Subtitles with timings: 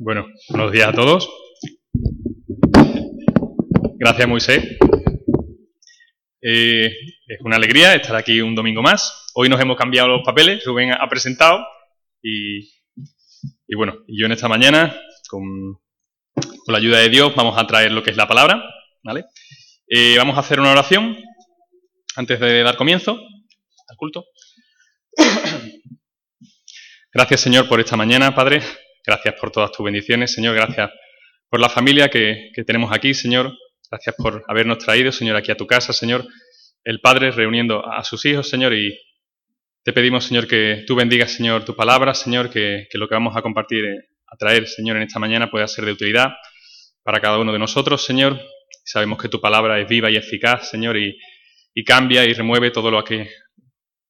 [0.00, 1.28] Bueno, buenos días a todos.
[3.98, 4.78] Gracias, Moisés.
[6.40, 6.86] Eh,
[7.26, 9.26] es una alegría estar aquí un domingo más.
[9.34, 11.66] Hoy nos hemos cambiado los papeles, Rubén ha presentado
[12.22, 12.70] y,
[13.66, 14.96] y bueno, yo en esta mañana,
[15.28, 15.74] con,
[16.32, 18.62] con, la ayuda de Dios, vamos a traer lo que es la palabra.
[19.02, 19.24] ¿vale?
[19.88, 21.16] Eh, vamos a hacer una oración
[22.14, 23.18] antes de dar comienzo
[23.88, 24.26] al culto.
[27.12, 28.62] Gracias, Señor, por esta mañana, Padre.
[29.06, 30.54] Gracias por todas tus bendiciones, Señor.
[30.54, 30.90] Gracias
[31.48, 33.56] por la familia que, tenemos aquí, Señor.
[33.90, 36.26] Gracias por habernos traído, Señor, aquí a tu casa, Señor.
[36.84, 38.98] El Padre reuniendo a sus hijos, Señor, y
[39.82, 43.36] te pedimos, Señor, que tú bendigas, Señor, tu palabra, Señor, que, que lo que vamos
[43.36, 46.34] a compartir, eh, a traer, Señor, en esta mañana pueda ser de utilidad
[47.02, 48.38] para cada uno de nosotros, Señor.
[48.84, 51.18] Sabemos que tu palabra es viva y eficaz, Señor, y,
[51.72, 53.30] y cambia y remueve todo lo, que,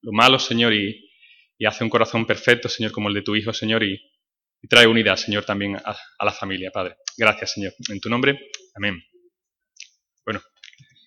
[0.03, 1.09] lo malo, Señor, y,
[1.57, 4.01] y hace un corazón perfecto, Señor, como el de tu Hijo, Señor, y,
[4.63, 6.97] y trae unidad, Señor, también a, la familia, Padre.
[7.17, 7.73] Gracias, Señor.
[7.89, 8.39] En tu nombre,
[8.75, 9.01] amén.
[10.25, 10.43] Bueno,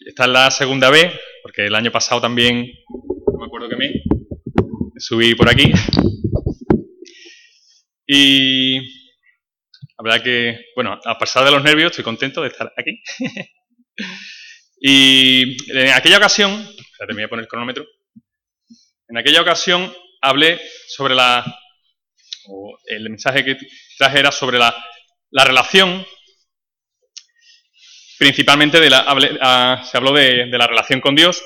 [0.06, 1.14] esta es la segunda vez,
[1.44, 2.66] porque el año pasado también,
[3.28, 3.94] no me acuerdo que me
[4.98, 5.72] subí por aquí.
[8.08, 13.02] Y la verdad que, bueno, a pesar de los nervios, estoy contento de estar aquí.
[14.82, 17.86] y en aquella ocasión, espérate, me voy a poner el cronómetro.
[19.08, 19.92] En aquella ocasión
[20.22, 21.44] hablé sobre la,
[22.48, 23.58] o el mensaje que
[23.98, 24.76] traje era sobre la,
[25.32, 26.06] la relación,
[28.18, 31.44] principalmente de la, hablé, uh, se habló de, la relación con Dios,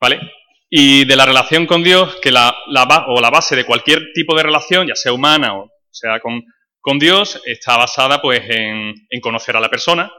[0.00, 0.20] ¿vale?
[0.68, 4.34] Y de la relación con Dios, que la, la, o la base de cualquier tipo
[4.34, 6.42] de relación, ya sea humana o sea con,
[6.80, 10.10] con Dios, está basada pues en, en, conocer a la persona,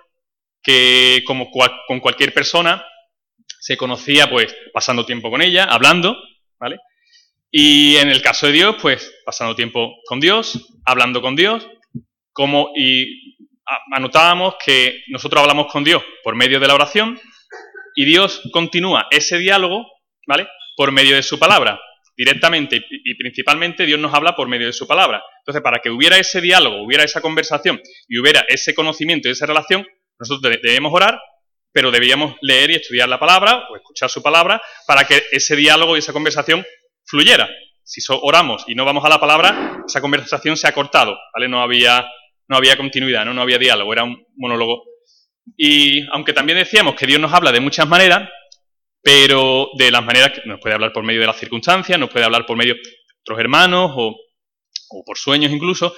[0.62, 2.86] que como cual, con cualquier persona
[3.60, 6.16] se conocía pues pasando tiempo con ella, hablando,
[6.60, 6.78] ¿vale?
[7.56, 11.70] Y en el caso de Dios, pues pasando tiempo con Dios, hablando con Dios,
[12.32, 13.38] como y
[13.92, 17.20] anotábamos que nosotros hablamos con Dios por medio de la oración
[17.96, 19.86] y Dios continúa ese diálogo,
[20.26, 20.48] ¿vale?
[20.76, 21.80] Por medio de su palabra,
[22.18, 25.22] directamente y, principalmente Dios nos habla por medio de su palabra.
[25.42, 29.46] Entonces, para que hubiera ese diálogo, hubiera esa conversación y hubiera ese conocimiento y esa
[29.46, 29.86] relación,
[30.18, 31.22] nosotros debemos orar,
[31.72, 35.96] pero debíamos leer y estudiar la palabra o escuchar su palabra para que ese diálogo
[35.96, 36.66] y esa conversación
[37.06, 37.50] fluyera.
[37.84, 41.48] Si oramos y no vamos a la palabra, esa conversación se ha cortado, ¿vale?
[41.48, 42.06] No había,
[42.48, 43.34] no había continuidad, ¿no?
[43.34, 44.84] no había diálogo, era un monólogo.
[45.58, 48.30] Y aunque también decíamos que Dios nos habla de muchas maneras,
[49.02, 52.26] pero de las maneras que nos puede hablar por medio de las circunstancias, nos puede
[52.26, 52.82] hablar por medio de
[53.22, 54.16] otros hermanos o
[55.06, 55.94] por sueños incluso,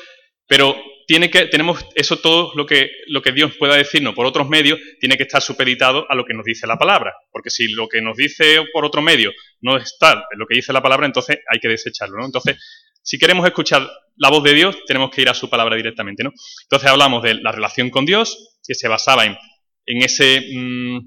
[0.48, 0.76] pero
[1.08, 4.80] tiene que, tenemos eso todo lo que, lo que Dios pueda decirnos por otros medios,
[5.00, 7.14] tiene que estar supeditado a lo que nos dice la palabra.
[7.32, 10.74] Porque si lo que nos dice por otro medio no está en lo que dice
[10.74, 12.26] la palabra, entonces hay que desecharlo, ¿no?
[12.26, 12.58] Entonces,
[13.02, 16.32] si queremos escuchar la voz de Dios, tenemos que ir a su palabra directamente, ¿no?
[16.64, 19.38] Entonces hablamos de la relación con Dios, que se basaba en,
[19.86, 21.00] ese mmm,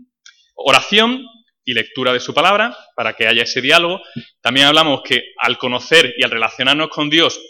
[0.55, 1.25] oración
[1.65, 4.01] y lectura de su palabra, para que haya ese diálogo.
[4.41, 7.41] También hablamos que al conocer y al relacionarnos con Dios,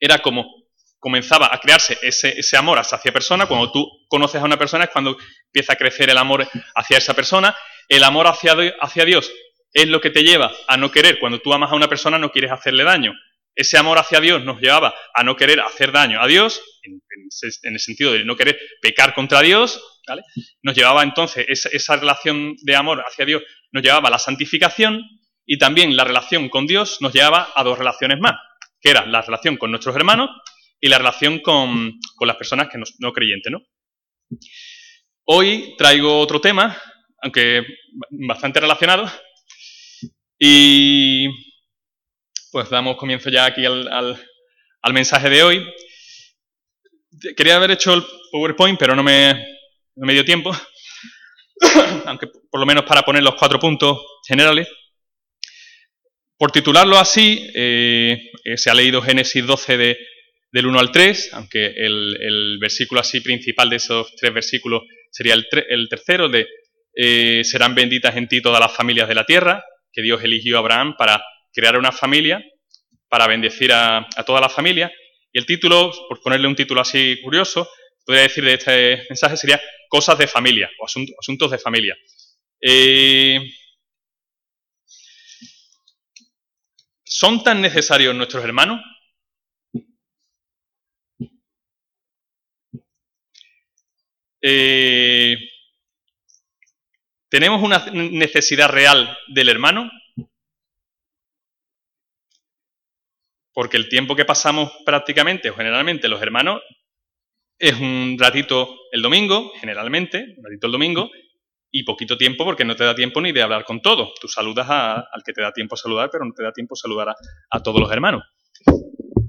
[0.00, 0.61] era como
[1.02, 3.46] comenzaba a crearse ese, ese, amor hacia esa persona.
[3.46, 7.12] Cuando tú conoces a una persona es cuando empieza a crecer el amor hacia esa
[7.12, 7.56] persona.
[7.88, 9.32] El amor hacia, hacia Dios
[9.72, 11.18] es lo que te lleva a no querer.
[11.18, 13.14] Cuando tú amas a una persona no quieres hacerle daño.
[13.52, 17.02] Ese amor hacia Dios nos llevaba a no querer hacer daño a Dios, en,
[17.64, 19.82] en, el sentido de no querer pecar contra Dios.
[20.06, 20.22] ¿vale?
[20.62, 23.42] Nos llevaba entonces, esa, esa relación de amor hacia Dios
[23.72, 25.02] nos llevaba a la santificación
[25.44, 28.36] y también la relación con Dios nos llevaba a dos relaciones más,
[28.80, 30.30] que era la relación con nuestros hermanos
[30.84, 33.62] y la relación con, con las personas que no, creyentes, ¿no?
[35.26, 36.76] Hoy traigo otro tema,
[37.22, 37.64] aunque
[38.10, 39.08] bastante relacionado,
[40.36, 41.28] y
[42.50, 43.88] pues damos comienzo ya aquí al,
[44.82, 45.72] al, mensaje de hoy.
[47.36, 49.34] Quería haber hecho el PowerPoint, pero no me,
[49.94, 50.50] no me dio tiempo,
[52.06, 54.66] aunque por lo menos para poner los cuatro puntos generales.
[56.36, 58.18] Por titularlo así, eh,
[58.56, 59.96] se ha leído Génesis 12 de,
[60.52, 65.88] del 1 al 3, aunque el, versículo así principal de esos tres versículos sería el,
[65.88, 66.46] tercero de
[66.94, 70.60] eh, serán benditas en ti todas las familias de la tierra, que Dios eligió a
[70.60, 72.44] Abraham para crear una familia,
[73.08, 74.92] para bendecir a, toda la familia.
[75.32, 77.68] Y el título, por ponerle un título así curioso,
[78.04, 81.96] podría decir de este mensaje sería cosas de familia o asuntos, asuntos de familia.
[82.60, 83.40] Eh,
[87.04, 88.80] ¿Son tan necesarios nuestros hermanos?
[94.42, 95.36] Eh,
[97.30, 99.90] ¿Tenemos una necesidad real del hermano?
[103.54, 106.60] Porque el tiempo que pasamos prácticamente o generalmente los hermanos
[107.58, 111.10] es un ratito el domingo, generalmente, un ratito el domingo,
[111.70, 114.12] y poquito tiempo porque no te da tiempo ni de hablar con todo.
[114.20, 116.76] Tú saludas al que te da tiempo a saludar, pero no te da tiempo a
[116.76, 117.14] saludar a,
[117.50, 118.24] a todos los hermanos.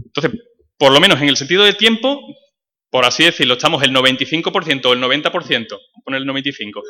[0.06, 0.42] Entonces,
[0.78, 2.20] por lo menos en el sentido de tiempo,
[2.94, 6.84] por así decirlo, estamos el 95% o el 90%, vamos a poner el 95%,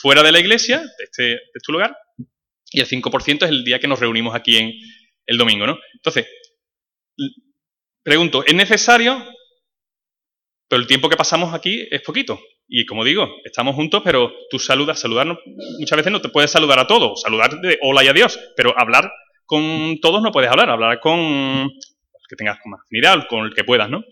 [0.00, 1.94] fuera de la iglesia, de este, de este lugar,
[2.70, 4.72] y el 5% es el día que nos reunimos aquí en
[5.26, 5.78] el domingo, ¿no?
[5.92, 6.26] Entonces,
[8.02, 9.22] pregunto, ¿es necesario?
[10.66, 12.40] Pero el tiempo que pasamos aquí es poquito.
[12.66, 15.26] Y como digo, estamos juntos, pero tú saludas, saludar
[15.78, 19.12] muchas veces no te puedes saludar a todos, saludar de hola y adiós, pero hablar
[19.44, 21.70] con todos no puedes hablar, hablar con el
[22.30, 24.02] que tengas más afinidad, con el que puedas, ¿no?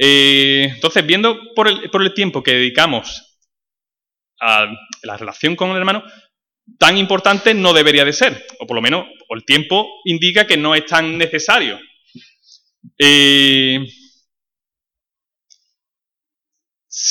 [0.00, 3.38] Eh, entonces, viendo por el, tiempo que dedicamos
[4.40, 4.66] a
[5.02, 6.04] la relación con el hermano,
[6.78, 10.74] tan importante no debería de ser, o por lo menos el tiempo indica que no
[10.74, 11.80] es tan necesario.
[12.98, 13.84] Eh,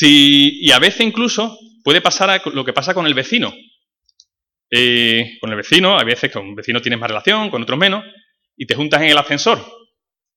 [0.01, 3.53] y a veces incluso puede pasar lo que pasa con el vecino.
[4.69, 8.03] Eh, con el vecino, a veces con un vecino tienes más relación, con otros menos,
[8.55, 9.65] y te juntas en el ascensor.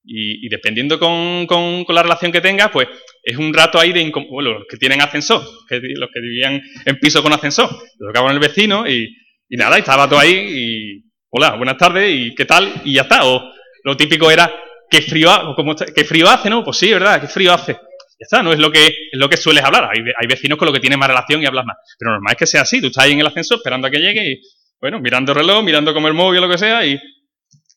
[0.02, 2.88] Y, dependiendo con, la relación que tengas, pues
[3.22, 7.22] es un rato ahí de bueno, los que tienen ascensor, los que vivían en piso
[7.22, 7.68] con ascensor.
[7.98, 9.14] Lo tocaba el vecino y,
[9.50, 13.26] nada, y estaba todo ahí y hola, buenas tardes y qué tal, y ya está.
[13.26, 13.52] O
[13.84, 14.50] lo típico era,
[14.90, 16.48] ¿qué frío, como, ¿qué frío hace?
[16.48, 16.64] ¿no?
[16.64, 17.20] Pues sí, ¿verdad?
[17.20, 17.72] ¿Qué frío hace?
[17.72, 19.90] Ya está, no es lo que, es lo que sueles hablar.
[19.92, 21.76] Hay, hay vecinos con los que tienes más relación y hablas más.
[21.98, 22.80] Pero normal es que sea así.
[22.80, 24.40] Tú estás ahí en el ascensor esperando a que llegue y,
[24.80, 26.98] bueno, mirando el reloj, mirando como el móvil o lo que sea y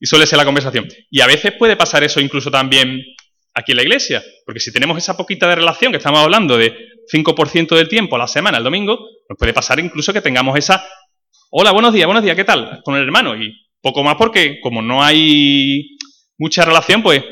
[0.04, 0.86] y suele ser la conversación.
[1.10, 3.02] Y a veces puede pasar eso incluso también
[3.54, 6.76] aquí en la iglesia, porque si tenemos esa poquita de relación que estamos hablando de
[7.10, 10.86] 5% del tiempo a la semana, el domingo, nos puede pasar incluso que tengamos esa,
[11.52, 12.82] hola, buenos días, buenos días, ¿qué tal?
[12.84, 13.42] Con el hermano.
[13.42, 15.96] Y poco más porque como no hay
[16.38, 17.24] mucha relación, pues,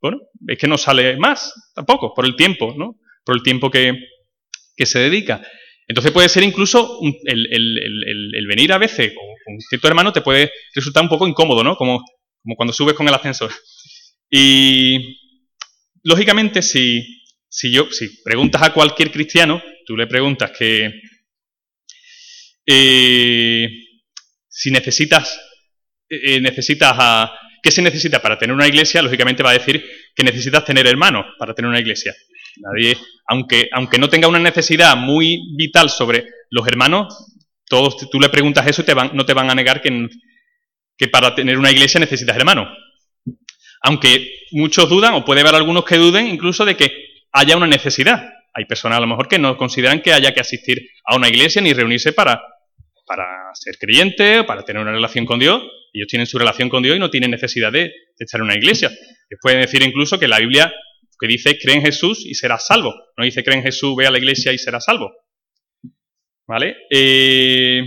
[0.00, 2.94] bueno, es que no sale más tampoco, por el tiempo, ¿no?
[3.24, 3.92] Por el tiempo que,
[4.84, 5.42] se dedica.
[5.88, 9.12] Entonces puede ser incluso el, el, venir a veces
[9.44, 11.76] con cierto hermano te puede resultar un poco incómodo, ¿no?
[11.76, 12.04] Como
[12.42, 13.50] como cuando subes con el ascensor.
[14.30, 15.18] Y
[16.02, 17.02] lógicamente, si,
[17.48, 20.90] si, yo, si preguntas a cualquier cristiano, tú le preguntas que
[22.66, 23.68] eh,
[24.48, 25.40] si necesitas,
[26.08, 27.30] eh, necesitas
[27.62, 29.02] ¿qué se necesita para tener una iglesia?
[29.02, 29.84] Lógicamente va a decir
[30.14, 32.14] que necesitas tener hermanos para tener una iglesia.
[32.56, 32.96] Nadie,
[33.26, 37.36] aunque, aunque no tenga una necesidad muy vital sobre los hermanos,
[37.68, 40.08] todos tú le preguntas eso y te van, no te van a negar que,
[41.00, 42.68] que para tener una iglesia necesitas hermanos.
[43.82, 46.92] Aunque muchos dudan, o puede haber algunos que duden incluso de que
[47.32, 48.22] haya una necesidad.
[48.52, 51.62] Hay personas a lo mejor que no consideran que haya que asistir a una iglesia
[51.62, 52.42] ni reunirse para,
[53.06, 53.24] para
[53.54, 55.62] ser creyente o para tener una relación con Dios.
[55.94, 58.90] Ellos tienen su relación con Dios y no tienen necesidad de, estar en una iglesia.
[58.90, 60.70] Les pueden decir incluso que la Biblia
[61.18, 62.94] que dice cree en Jesús y serás salvo.
[63.16, 65.10] No dice cree en Jesús, ve a la iglesia y serás salvo.
[66.46, 66.76] ¿Vale?
[66.90, 67.80] Eh,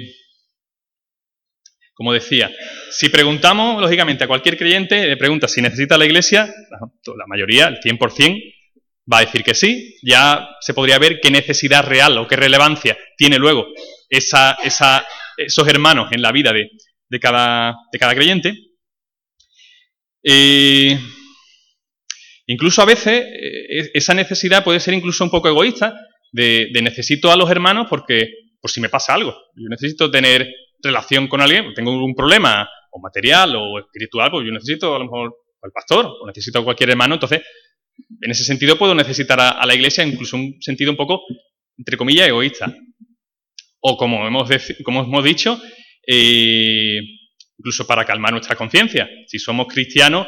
[1.93, 2.51] como decía,
[2.91, 7.79] si preguntamos, lógicamente, a cualquier creyente, le pregunta si necesita la iglesia, la mayoría, el
[7.79, 8.53] 100%,
[9.11, 9.95] va a decir que sí.
[10.01, 13.67] Ya se podría ver qué necesidad real o qué relevancia tiene luego
[14.09, 17.75] esos hermanos en la vida de, cada,
[18.15, 18.55] creyente.
[20.23, 20.97] Eh,
[22.47, 25.99] incluso a veces eh, esa necesidad puede ser incluso un poco egoísta
[26.31, 28.29] de necesito a los hermanos porque
[28.63, 29.35] por si me pasa algo.
[29.55, 30.49] Yo necesito tener
[30.83, 35.05] relación con alguien, tengo un problema o material o espiritual, pues yo necesito a lo
[35.05, 37.41] mejor al pastor o necesito a cualquier hermano, entonces
[38.21, 41.21] en ese sentido puedo necesitar a, la iglesia incluso un sentido un poco,
[41.77, 42.73] entre comillas, egoísta.
[43.79, 44.49] O como hemos,
[44.83, 45.61] como hemos dicho,
[46.07, 46.99] eh,
[47.57, 49.09] incluso para calmar nuestra conciencia.
[49.27, 50.27] Si somos cristianos,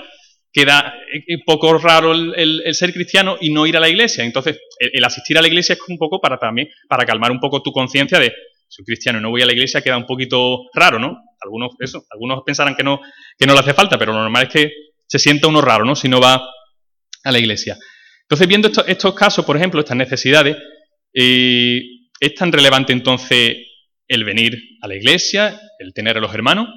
[0.52, 0.94] queda
[1.30, 4.24] un poco raro el, ser cristiano y no ir a la iglesia.
[4.24, 7.40] Entonces, el, el, asistir a la iglesia es un poco para también, para calmar un
[7.40, 8.34] poco tu conciencia de,
[8.68, 11.18] soy cristiano y no voy a la iglesia, queda un poquito raro, ¿no?
[11.42, 13.00] Algunos, eso, algunos pensarán que no,
[13.38, 14.72] que no le hace falta, pero lo normal es que
[15.08, 15.96] se sienta uno raro, ¿no?
[15.96, 16.42] Si no va
[17.24, 17.78] a la iglesia.
[18.22, 20.58] Entonces, viendo estos, casos, por ejemplo, estas necesidades,
[21.14, 21.82] eh,
[22.20, 23.58] ¿es tan relevante entonces
[24.08, 26.68] el venir a la iglesia, el tener a los hermanos?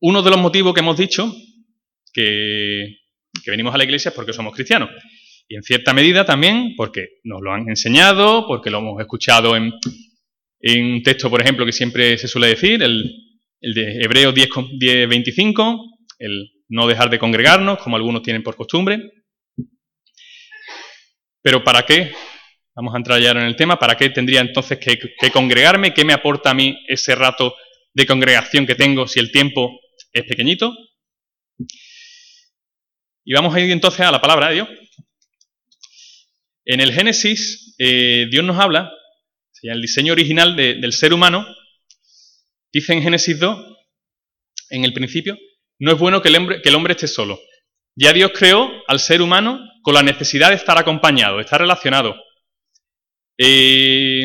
[0.00, 1.34] Uno de los motivos que hemos dicho
[2.12, 2.98] que,
[3.42, 4.90] que venimos a la iglesia es porque somos cristianos.
[5.48, 9.72] Y en cierta medida también porque nos lo han enseñado, porque lo hemos escuchado en,
[10.62, 13.10] un texto, por ejemplo, que siempre se suele decir, el,
[13.60, 19.10] de Hebreos 10, 10, 25, el no dejar de congregarnos, como algunos tienen por costumbre.
[21.40, 22.12] Pero ¿para qué?
[22.74, 23.78] Vamos a entrar ya en el tema.
[23.78, 25.94] ¿Para qué tendría entonces que, que congregarme?
[25.94, 27.54] ¿Qué me aporta a mí ese rato
[27.94, 29.80] de congregación que tengo si el tiempo
[30.12, 30.76] es pequeñito?
[33.24, 34.68] Y vamos a ir entonces a la palabra de Dios.
[36.70, 38.92] En el Génesis, eh, Dios nos habla,
[39.62, 41.46] el diseño original del ser humano,
[42.70, 43.76] dice en Génesis 2,
[44.68, 45.38] en el principio,
[45.78, 47.40] no es bueno que el hombre, el esté solo.
[47.96, 52.14] Ya Dios creó al ser humano con la necesidad de estar acompañado, de estar relacionado.
[53.38, 54.24] Eh,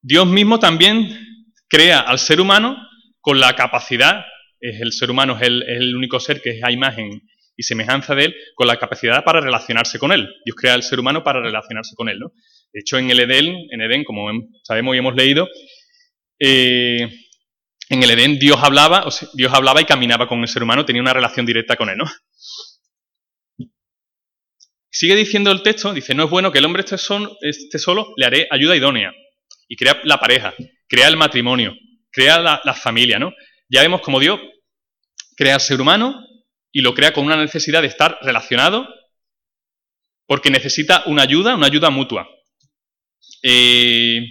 [0.00, 2.76] Dios mismo también crea al ser humano
[3.20, 4.24] con la capacidad,
[4.60, 7.20] es el ser humano es el, único ser que es a imagen
[7.56, 10.28] y semejanza de él, con la capacidad para relacionarse con él.
[10.44, 12.18] Dios crea al ser humano para relacionarse con él.
[12.18, 12.32] ¿no?
[12.72, 14.28] De hecho, en el Edén, en Edén, como
[14.64, 15.48] sabemos y hemos leído,
[16.38, 17.08] eh,
[17.88, 21.12] en el Edén Dios hablaba, Dios hablaba y caminaba con el ser humano, tenía una
[21.12, 22.04] relación directa con él, ¿no?
[24.90, 28.48] Sigue diciendo el texto, dice, no es bueno que el hombre esté solo, le haré
[28.50, 29.12] ayuda idónea
[29.68, 30.54] y crea la pareja,
[30.88, 31.74] crea el matrimonio,
[32.10, 33.32] crea la, familia, ¿no?
[33.68, 34.38] Ya vemos como Dios
[35.36, 36.24] crea al ser humano
[36.74, 38.88] y lo crea con una necesidad de estar relacionado
[40.26, 42.28] porque necesita una ayuda, una ayuda mutua.
[43.42, 44.26] Eh,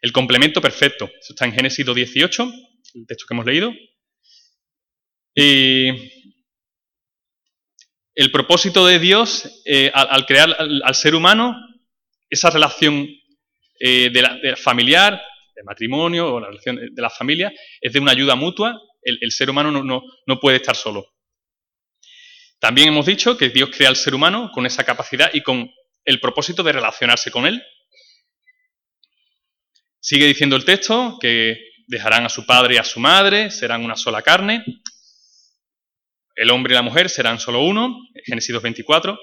[0.00, 2.52] el complemento perfecto, está en Génesis 18,
[2.94, 3.72] el texto que hemos leído.
[5.36, 6.10] Eh,
[8.16, 11.54] el propósito de Dios eh, al, crear al, ser humano,
[12.28, 13.06] esa relación
[13.78, 15.22] de, la, familiar,
[15.54, 18.80] de matrimonio o la relación de la familia, es de una ayuda mutua.
[19.02, 21.06] El, ser humano no, no, puede estar solo.
[22.60, 25.70] También hemos dicho que Dios crea al ser humano con esa capacidad y con
[26.04, 27.62] el propósito de relacionarse con él.
[30.00, 33.96] Sigue diciendo el texto que dejarán a su padre y a su madre, serán una
[33.96, 34.64] sola carne.
[36.34, 39.18] El hombre y la mujer serán solo uno, Génesis 2.24.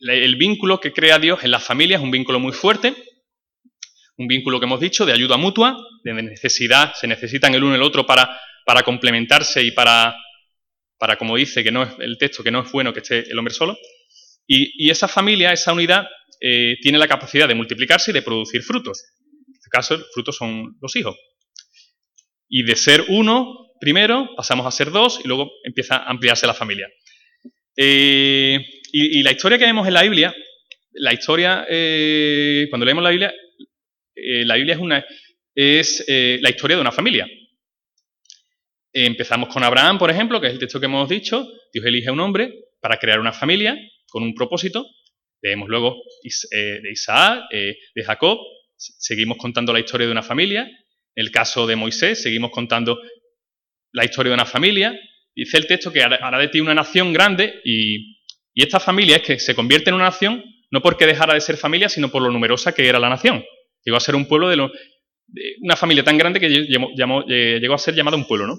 [0.00, 2.94] El vínculo que crea Dios en la familia es un vínculo muy fuerte,
[4.16, 7.76] un vínculo que hemos dicho de ayuda mutua, de necesidad, se necesitan el uno y
[7.76, 10.16] el otro para, para complementarse y para,
[11.00, 13.38] para, como dice que no es el texto, que no es bueno que esté el
[13.38, 13.76] hombre solo.
[14.46, 16.06] Y, esa familia, esa unidad,
[16.40, 19.02] eh, tiene la capacidad de multiplicarse y de producir frutos.
[19.48, 21.16] En este caso, el fruto son los hijos.
[22.50, 26.52] Y de ser uno primero, pasamos a ser dos y luego empieza a ampliarse la
[26.52, 26.88] familia.
[27.76, 28.58] Eh,
[28.92, 30.34] y, la historia que vemos en la Biblia,
[30.92, 33.32] la historia, eh, cuando leemos la Biblia,
[34.16, 35.06] la Biblia es, una,
[35.54, 37.26] es la historia de una familia.
[38.92, 41.46] Empezamos con Abraham, por ejemplo, que es el texto que hemos dicho.
[41.72, 43.76] Dios elige a un hombre para crear una familia
[44.08, 44.86] con un propósito.
[45.42, 48.38] Leemos luego eh, de Isaac, de Jacob.
[48.76, 50.68] Seguimos contando la historia de una familia.
[51.14, 53.00] El caso de Moisés, seguimos contando
[53.92, 54.98] la historia de una familia.
[55.34, 58.18] Dice el texto que hará de ti una nación grande y,
[58.54, 61.56] y esta familia es que se convierte en una nación no porque dejara de ser
[61.56, 63.44] familia, sino por lo numerosa que era la nación.
[63.84, 64.56] Llegó a ser un pueblo de,
[65.60, 68.58] una familia tan grande que eh, llegó a ser llamado un pueblo, ¿no?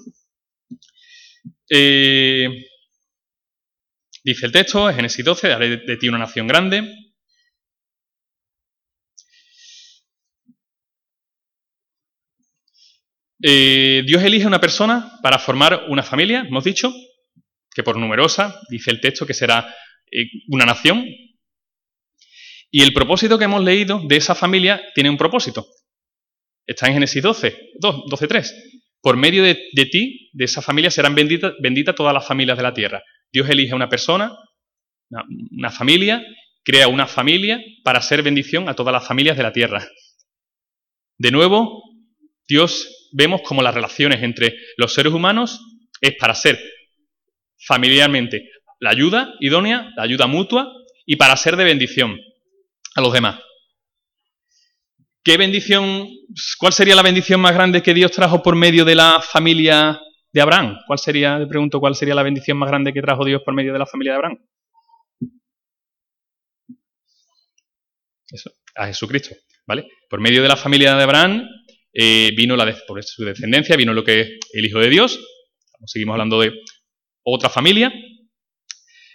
[1.68, 2.48] Eh,
[4.24, 6.82] dice el texto, en Génesis 12, daré de, ti una nación grande.
[13.44, 16.92] Eh, Dios elige una persona para formar una familia, hemos dicho,
[17.74, 19.74] que por numerosa, dice el texto, que será
[20.48, 21.04] una nación,
[22.70, 25.66] y el propósito que hemos leído de esa familia tiene un propósito.
[26.66, 28.72] Está en Génesis 12, 12 3.
[29.00, 29.56] Por medio de,
[29.90, 33.02] ti, de esa familia, serán benditas bendita todas las familias de la tierra.
[33.32, 34.32] Dios elige a una persona,
[35.50, 36.24] una, familia,
[36.62, 39.84] crea una familia para ser bendición a todas las familias de la tierra.
[41.18, 41.82] De nuevo,
[42.46, 45.60] Dios vemos como las relaciones entre los seres humanos
[46.00, 46.60] es para ser
[47.66, 50.72] familiarmente la ayuda idónea, la ayuda mutua
[51.06, 52.18] y para ser de bendición
[52.94, 53.40] a los demás.
[55.24, 56.08] ¿Qué bendición,
[56.58, 60.00] cuál sería la bendición más grande que Dios trajo por medio de la familia
[60.32, 60.78] de Abraham?
[60.84, 63.72] ¿Cuál sería, le pregunto, cuál sería la bendición más grande que trajo Dios por medio
[63.72, 64.38] de la familia de Abraham?
[68.28, 69.86] Eso, a Jesucristo, ¿vale?
[70.10, 71.48] Por medio de la familia de Abraham
[71.92, 75.20] eh, vino la por su descendencia, vino lo que es el Hijo de Dios.
[75.86, 76.52] Seguimos hablando de
[77.22, 77.92] otra familia.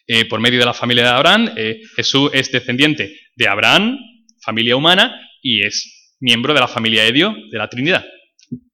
[0.10, 3.98] Eh, por medio de la familia de Abraham, eh, Jesús es descendiente de Abraham,
[4.42, 8.06] familia humana, y es miembro de la familia de Dios, de la Trinidad.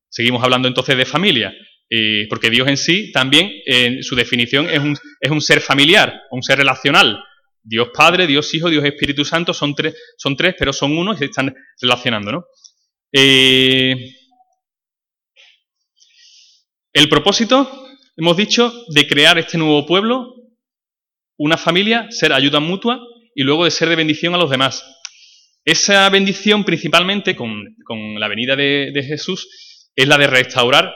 [0.09, 1.53] Seguimos hablando entonces de familia,
[1.89, 6.21] eh, porque Dios en sí también, en su definición, es un, es un, ser familiar,
[6.31, 7.23] un ser relacional.
[7.61, 11.17] Dios Padre, Dios Hijo, Dios Espíritu Santo son tres, son tres pero son uno y
[11.17, 12.45] se están relacionando, ¿no?
[13.11, 13.95] Eh,
[16.93, 20.35] el propósito, hemos dicho, de crear este nuevo pueblo,
[21.37, 22.99] una familia, ser ayuda mutua,
[23.35, 24.83] y luego de ser de bendición a los demás.
[25.65, 27.75] Esa bendición principalmente con,
[28.19, 30.93] la venida de, Jesús es la de restaurar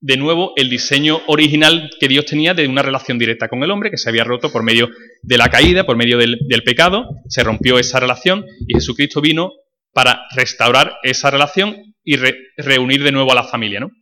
[0.00, 3.90] de nuevo el diseño original que Dios tenía de una relación directa con el hombre
[3.90, 4.90] que se había roto por medio
[5.22, 9.52] de la caída, por medio del, pecado, se rompió esa relación y Jesucristo vino
[9.92, 12.16] para restaurar esa relación y
[12.56, 13.80] reunir de nuevo a la familia.
[13.80, 13.92] ¿no?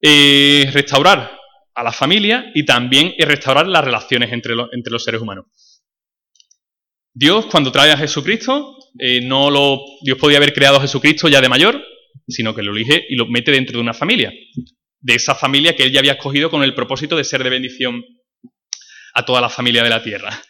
[0.00, 1.36] Eh, restaurar
[1.74, 5.46] a la familia y también restaurar las relaciones entre, entre los seres humanos.
[7.12, 11.40] Dios, cuando trae a Jesucristo, eh, no lo, Dios podía haber creado a Jesucristo ya
[11.40, 11.82] de mayor,
[12.28, 14.32] sino que lo elige y lo mete dentro de una familia.
[15.00, 18.04] De esa familia que él ya había escogido con el propósito de ser de bendición
[19.14, 20.42] a toda la familia de la tierra.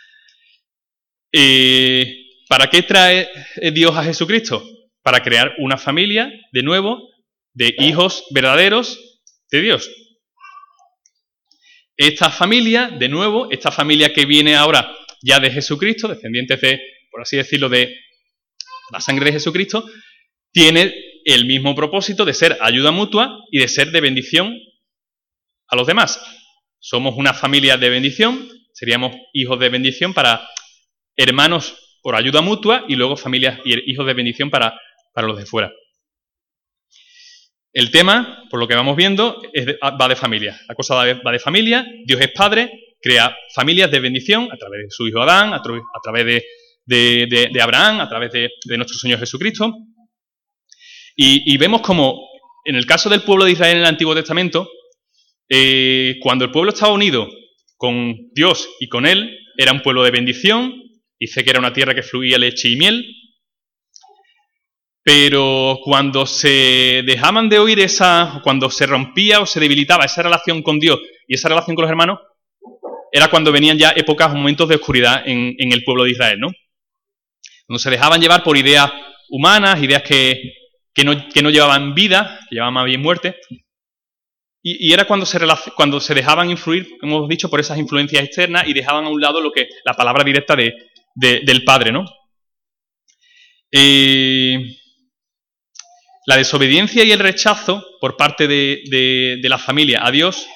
[1.32, 2.16] Eh,
[2.48, 3.28] ¿Para qué trae
[3.72, 4.62] Dios a Jesucristo?
[5.02, 7.08] Para crear una familia, de nuevo,
[7.54, 8.98] de hijos verdaderos
[9.50, 9.90] de Dios.
[11.96, 14.90] Esta familia, de nuevo, esta familia que viene ahora
[15.22, 17.96] ya de Jesucristo, descendientes de, por así decirlo, de
[18.92, 19.84] la sangre de Jesucristo,
[20.52, 24.56] tiene el mismo propósito de ser ayuda mutua y de ser de bendición
[25.68, 26.20] a los demás.
[26.78, 30.48] Somos una familia de bendición, seríamos hijos de bendición para
[31.16, 34.78] hermanos por ayuda mutua y luego familias y hijos de bendición para,
[35.12, 35.70] para los de fuera.
[37.72, 39.40] El tema, por lo que vamos viendo,
[40.00, 40.60] va de familia.
[40.68, 44.90] La cosa va de, familia, Dios es Padre, crea familias de bendición a través de
[44.90, 46.44] su hijo Adán, a, través
[46.86, 49.72] de, Abraham, a través de, nuestro Señor Jesucristo.
[51.16, 52.28] Y, vemos como,
[52.64, 54.68] en el caso del pueblo de Israel en el Antiguo Testamento,
[55.48, 57.28] eh, cuando el pueblo estaba unido
[57.76, 60.74] con Dios y con Él, era un pueblo de bendición,
[61.18, 63.04] dice que era una tierra que fluía leche y miel,
[65.02, 70.62] pero cuando se dejaban de oír esa, cuando se rompía o se debilitaba esa relación
[70.62, 72.20] con Dios y esa relación con los hermanos,
[73.12, 76.48] era cuando venían ya épocas, momentos de oscuridad en, el pueblo de Israel, ¿no?
[77.66, 78.90] Cuando se dejaban llevar por ideas
[79.28, 80.54] humanas, ideas que,
[81.04, 83.36] no, llevaban vida, que llevaban más bien muerte,
[84.62, 85.38] y, era cuando se,
[85.74, 89.20] cuando se dejaban influir, como hemos dicho, por esas influencias externas y dejaban a un
[89.20, 90.74] lado lo que la palabra directa de,
[91.14, 92.04] del Padre, ¿no?
[93.72, 94.76] Eh,
[96.26, 100.46] la desobediencia y el rechazo por parte de, la familia a Dios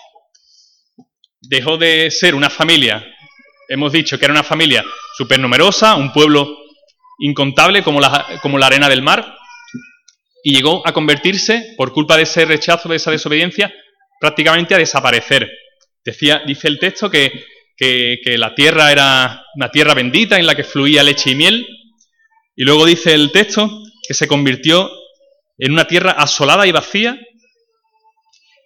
[1.49, 3.07] dejó de ser una familia,
[3.69, 4.85] hemos dicho que era una familia
[5.17, 6.59] súper numerosa, un pueblo
[7.19, 9.37] incontable como la, como la arena del mar,
[10.43, 13.73] y llegó a convertirse, por culpa de ese rechazo, de esa desobediencia,
[14.21, 15.51] prácticamente a desaparecer.
[16.05, 17.45] Decía, dice el texto que,
[17.77, 21.67] que, la tierra era una tierra bendita en la que fluía leche y miel,
[22.57, 23.71] y luego dice el texto
[24.07, 24.91] que se convirtió
[25.59, 27.19] en una tierra asolada y vacía,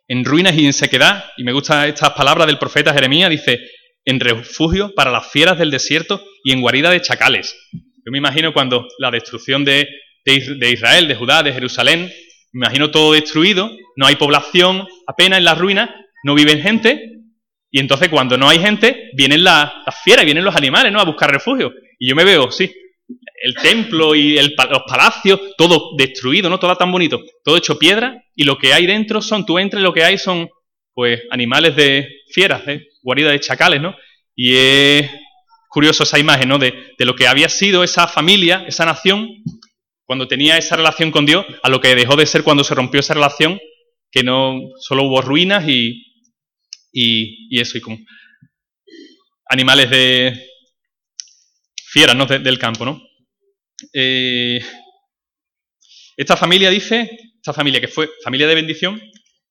[0.08, 3.60] en ruinas y en sequedad, y me gustan estas palabras del profeta Jeremías, dice,
[4.06, 7.54] en refugio para las fieras del desierto y en guarida de chacales.
[7.72, 9.86] Yo me imagino cuando la destrucción de,
[10.24, 12.10] Israel, de Judá, de Jerusalén,
[12.52, 15.90] me imagino todo destruido, no hay población apenas en las ruinas,
[16.24, 17.10] no viven gente,
[17.70, 21.00] y entonces cuando no hay gente, vienen las, las fieras, vienen los animales, ¿no?
[21.00, 21.70] A buscar refugio.
[21.98, 22.72] Y yo me veo, sí,
[23.42, 26.58] el templo y los palacios, todo destruido, ¿no?
[26.58, 29.92] Todo tan bonito, todo hecho piedra, y lo que hay dentro son, tú entres, lo
[29.92, 30.48] que hay son,
[30.92, 32.88] pues, animales de fieras, ¿eh?
[33.02, 33.96] guaridas de chacales, ¿no?
[34.34, 35.10] Y es
[35.68, 36.58] curioso esa imagen, ¿no?
[36.58, 39.28] De, lo que había sido esa familia, esa nación,
[40.04, 43.00] cuando tenía esa relación con Dios, a lo que dejó de ser cuando se rompió
[43.00, 43.60] esa relación,
[44.10, 46.02] que no solo hubo ruinas y,
[46.92, 47.98] y, eso, y como
[49.48, 50.46] animales de
[51.90, 52.26] fieras, ¿no?
[52.26, 53.02] del campo, ¿no?
[53.92, 54.60] Eh,
[56.16, 59.00] esta familia dice, esta familia que fue familia de bendición,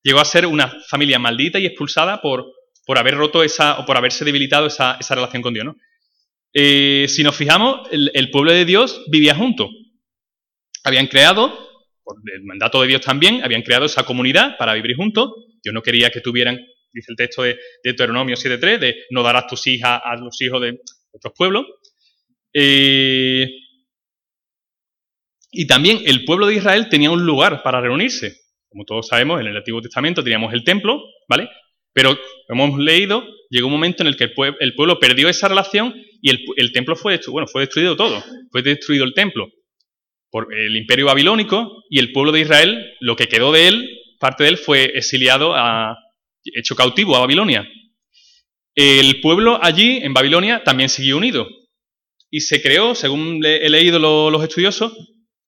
[0.04, 2.46] llegó a ser una familia maldita y expulsada por,
[2.86, 5.66] por haber roto esa, o por haberse debilitado esa, relación con Dios.
[5.66, 5.76] ¿no?
[6.54, 9.70] Eh, si nos fijamos, el, pueblo de Dios vivía junto.
[10.84, 11.58] Habían creado,
[12.04, 15.32] por el mandato de Dios también, habían creado esa comunidad para vivir juntos.
[15.64, 16.60] Dios no quería que tuvieran,
[16.94, 20.62] dice el texto de, de Deuteronomio 7.3, de no darás tus hijas a los hijos
[20.62, 20.80] de
[21.12, 21.66] otros pueblos.
[22.60, 23.52] Eh,
[25.52, 28.36] y también el pueblo de Israel tenía un lugar para reunirse.
[28.68, 31.50] Como todos sabemos, en el Antiguo Testamento teníamos el templo, ¿vale?
[31.94, 32.18] Pero,
[32.48, 36.32] como hemos leído, llegó un momento en el que el, pueblo perdió esa relación y
[36.32, 38.24] el, templo fue destruido, bueno, fue destruido todo.
[38.52, 39.50] Fue destruido el templo
[40.32, 43.90] por el imperio babilónico y el pueblo de Israel, lo que quedó de él,
[44.20, 45.96] parte de él fue exiliado, a,
[46.44, 47.68] hecho cautivo a Babilonia.
[48.74, 51.48] El pueblo allí, en Babilonia, también siguió unido.
[52.30, 54.94] Y se creó, según he leído los estudiosos,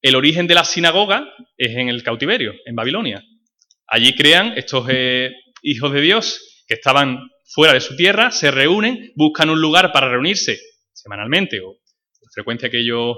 [0.02, 3.24] el origen de la sinagoga es en el cautiverio, en Babilonia.
[3.88, 7.20] Allí crean estos eh, hijos de Dios que estaban
[7.54, 10.60] fuera de su tierra, se reúnen, buscan un lugar para reunirse
[10.94, 11.74] semanalmente o
[12.22, 13.18] la frecuencia que ellos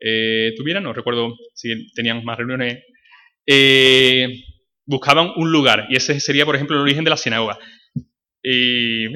[0.00, 2.82] eh, tuvieran, no recuerdo si tenían más reuniones.
[3.46, 4.44] Eh,
[4.84, 7.58] buscaban un lugar, y ese sería, por ejemplo, el origen de la sinagoga.
[8.42, 9.06] Y...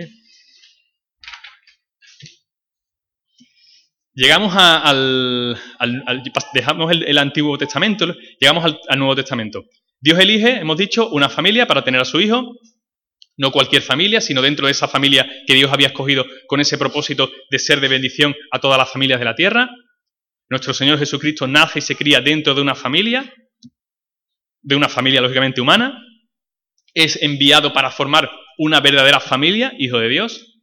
[4.17, 5.59] Llegamos al,
[6.53, 9.65] Dejamos el, Antiguo Testamento, llegamos al, Nuevo Testamento.
[10.01, 12.55] Dios elige, hemos dicho, una familia para tener a su hijo,
[13.37, 17.33] no cualquier familia, sino dentro de esa familia que Dios había escogido con ese propósito
[17.51, 19.69] de ser de bendición a todas las familias de la tierra.
[20.49, 23.35] Nuestro Señor Jesucristo nace y se cría dentro de una familia,
[24.63, 26.01] de una familia lógicamente humana,
[26.95, 30.54] es enviado para formar una verdadera familia, hijo de Dios,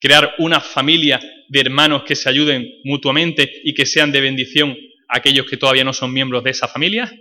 [0.00, 4.76] crear una familia de hermanos que se ayuden mutuamente y que sean de bendición
[5.08, 7.12] a aquellos que todavía no son miembros de esa familia.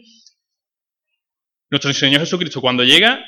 [1.70, 3.24] Nuestro Señor Jesucristo cuando llega,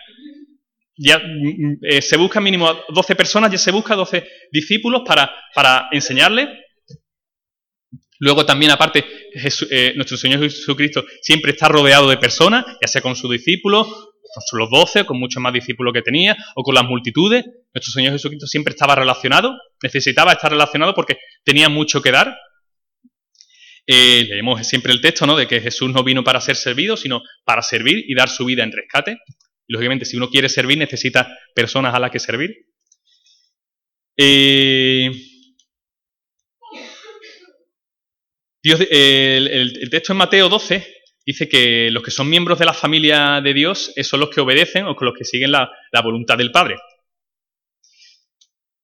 [0.97, 5.89] ya mm, eh, se busca mínimo 12 personas, ya se busca 12 discípulos para, para
[5.91, 6.47] enseñarle.
[8.19, 9.03] Luego también, aparte,
[9.71, 13.87] eh, nuestro Señor Jesucristo siempre está rodeado de personas, ya sea con sus discípulos,
[14.33, 17.45] con los doce, con muchos más discípulos que tenía, o con las multitudes.
[17.73, 22.35] Nuestro Señor Jesucristo siempre estaba relacionado, necesitaba estar relacionado porque tenía mucho que dar.
[23.87, 25.35] Eh, leemos siempre el texto, ¿no?
[25.35, 28.63] De que Jesús no vino para ser servido, sino para servir y dar su vida
[28.63, 29.17] en rescate.
[29.67, 32.51] Lógicamente, si uno quiere servir, necesita personas a las que servir.
[34.17, 35.11] Eh,
[38.63, 43.41] Dios, el, texto en Mateo 12 dice que los que son miembros de la familia
[43.41, 45.71] de Dios son los que obedecen o los que siguen la,
[46.03, 46.77] voluntad del Padre.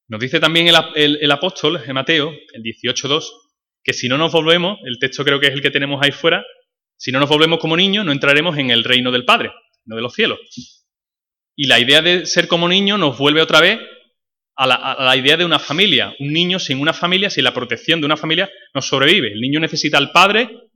[0.09, 3.25] Nos dice también el, apóstol en Mateo, el 18.2,
[3.83, 6.45] que si no nos volvemos, el texto creo que es el que tenemos ahí fuera,
[6.97, 9.51] si no nos volvemos como niños, no entraremos en el reino del Padre,
[9.85, 10.39] no de los cielos.
[11.55, 13.79] Y la idea de ser como niño nos vuelve otra vez
[14.55, 16.15] a la, idea de una familia.
[16.19, 19.31] Un niño sin una familia, sin la protección de una familia, no sobrevive.
[19.31, 20.66] El niño necesita al padre,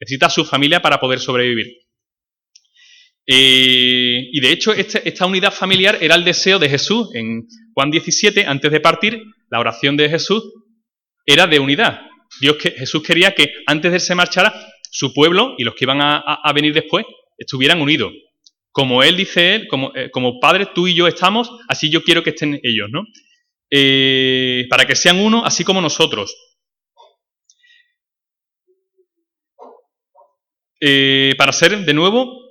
[0.00, 1.66] necesita a su familia para poder sobrevivir.
[3.26, 7.14] Eh, y de hecho, esta unidad familiar era el deseo de Jesús.
[7.14, 10.42] En Juan 17, antes de partir, la oración de Jesús
[11.26, 12.02] era de unidad.
[12.40, 14.52] Dios que, Jesús quería que antes de él se marchara,
[14.90, 17.04] su pueblo y los que iban a venir después
[17.38, 18.12] estuvieran unidos.
[18.72, 22.22] Como él dice él, como, eh, como padre, tú y yo estamos, así yo quiero
[22.22, 23.04] que estén ellos, ¿no?
[23.70, 26.36] Eh, para que sean uno, así como nosotros.
[30.80, 32.50] Eh, para ser, de nuevo,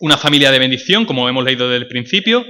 [0.00, 2.44] una familia de bendición, como hemos leído desde el principio,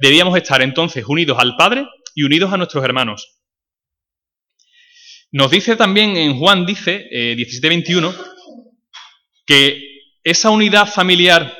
[0.00, 3.38] debíamos estar entonces unidos al Padre y unidos a nuestros hermanos.
[5.32, 8.14] Nos dice también en Juan, dice, 17-21,
[9.46, 9.80] que
[10.24, 11.56] esa unidad familiar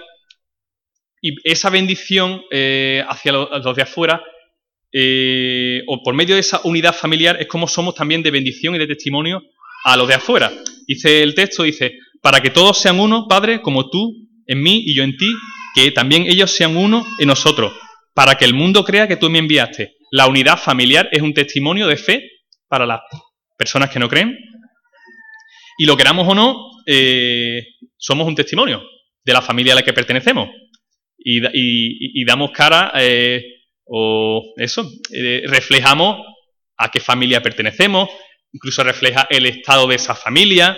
[1.22, 4.22] y esa bendición eh, hacia los, de afuera,
[4.92, 8.78] eh, o por medio de esa unidad familiar, es como somos también de bendición y
[8.78, 9.42] de testimonio
[9.84, 10.52] a los de afuera.
[10.86, 14.12] Dice el texto, dice, para que todos sean uno, Padre, como tú
[14.48, 15.32] en mí y yo en ti,
[15.76, 17.72] que también ellos sean uno en nosotros,
[18.16, 19.94] para que el mundo crea que tú me enviaste.
[20.10, 22.28] La unidad familiar es un testimonio de fe
[22.66, 23.02] para las
[23.56, 24.36] personas que no creen.
[25.78, 27.64] Y lo queramos o no, eh,
[27.96, 28.82] somos un testimonio
[29.24, 30.48] de la familia a la que pertenecemos
[31.16, 33.40] y, damos cara eh,
[33.84, 34.84] o eso,
[35.14, 36.26] eh, reflejamos
[36.76, 38.10] a qué familia pertenecemos,
[38.52, 40.76] incluso refleja el estado de esa familia.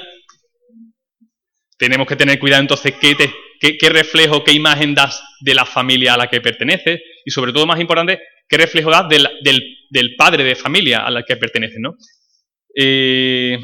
[1.79, 6.27] Tenemos que tener cuidado entonces qué, reflejo, qué imagen das de la familia a la
[6.29, 11.11] que perteneces y sobre todo más importante, qué reflejo das del, padre de familia a
[11.11, 11.95] la que perteneces, ¿no?
[12.75, 13.59] Eh,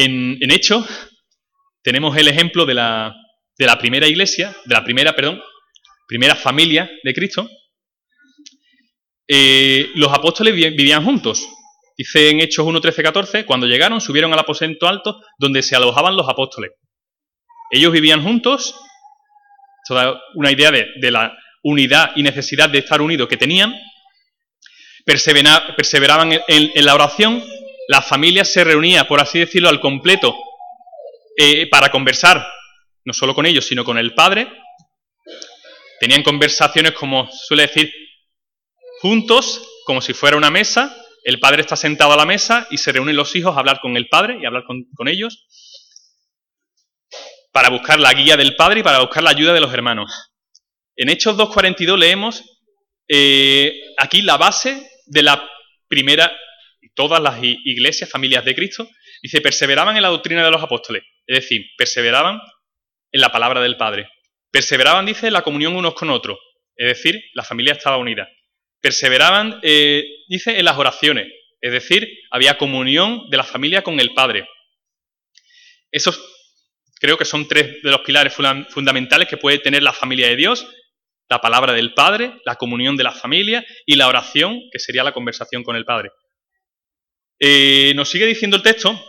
[0.00, 0.86] En, hecho,
[1.82, 3.14] tenemos el ejemplo de la,
[3.80, 5.42] primera iglesia, de la primera, perdón,
[6.06, 7.50] primera familia de Cristo.
[9.26, 11.44] Eh, los apóstoles vivían juntos.
[11.98, 16.16] Dice en Hechos 1, 13, 14, cuando llegaron subieron al aposento alto donde se alojaban
[16.16, 16.70] los apóstoles.
[17.70, 18.74] Ellos vivían juntos,
[19.86, 23.74] toda una idea de, la unidad y necesidad de estar unidos que tenían,
[25.04, 27.42] perseveraban en la oración
[27.88, 30.36] la familia se reunía, por así decirlo, al completo
[31.38, 32.46] eh, para conversar,
[33.06, 34.46] no solo con ellos, sino con el padre.
[35.98, 37.90] Tenían conversaciones, como suele decir,
[39.00, 40.94] juntos, como si fuera una mesa.
[41.28, 43.98] El padre está sentado a la mesa y se reúnen los hijos a hablar con
[43.98, 45.46] el padre y a hablar con, ellos
[47.52, 50.32] para buscar la guía del padre y para buscar la ayuda de los hermanos.
[50.96, 52.42] En Hechos 2.42 leemos
[53.08, 55.46] eh, aquí la base de la
[55.86, 56.32] primera
[56.94, 58.88] todas las iglesias, familias de Cristo,
[59.22, 62.40] dice, perseveraban en la doctrina de los apóstoles, es decir, perseveraban
[63.12, 64.08] en la palabra del Padre.
[64.50, 66.38] Perseveraban, dice, en la comunión unos con otros,
[66.74, 68.30] es decir, la familia estaba unida.
[68.80, 71.26] Perseveraban, eh, dice, en las oraciones,
[71.60, 74.48] es decir, había comunión de la familia con el Padre.
[75.90, 76.20] Esos
[77.00, 80.66] creo que son tres de los pilares fundamentales que puede tener la familia de Dios,
[81.28, 85.12] la palabra del Padre, la comunión de la familia y la oración, que sería la
[85.12, 86.10] conversación con el Padre.
[87.40, 89.00] Eh, nos sigue diciendo el texto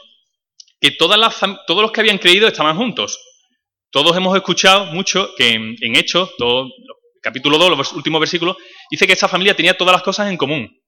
[0.79, 3.19] que todas las, todos los que habían creído estaban juntos.
[3.91, 6.69] Todos hemos escuchado mucho que en, Hechos, todo,
[7.21, 8.57] capítulo 2, los últimos versículos,
[8.89, 10.81] dice que esta familia tenía todas las cosas en común,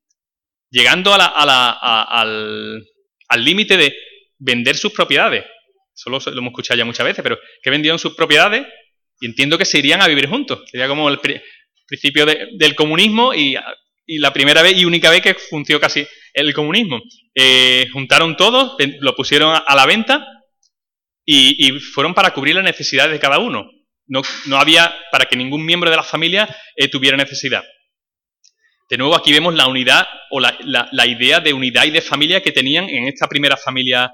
[0.69, 2.85] llegando al
[3.35, 3.95] límite de
[4.37, 5.45] vender sus propiedades.
[5.93, 8.65] Solo lo hemos escuchado ya muchas veces, pero que vendían sus propiedades
[9.19, 10.63] y entiendo que se irían a vivir juntos.
[10.69, 11.19] Sería como el
[11.87, 13.55] principio del comunismo y,
[14.07, 17.01] la primera vez y única vez que funcionó casi el comunismo.
[17.35, 20.27] Eh, juntaron todo, lo pusieron a, la venta
[21.23, 23.69] y, fueron para cubrir las necesidades de cada uno.
[24.07, 24.21] No,
[24.57, 27.63] había para que ningún miembro de la familia eh, tuviera necesidad.
[28.89, 32.51] De nuevo, aquí vemos la unidad o la, idea de unidad y de familia que
[32.51, 34.11] tenían en esta primera familia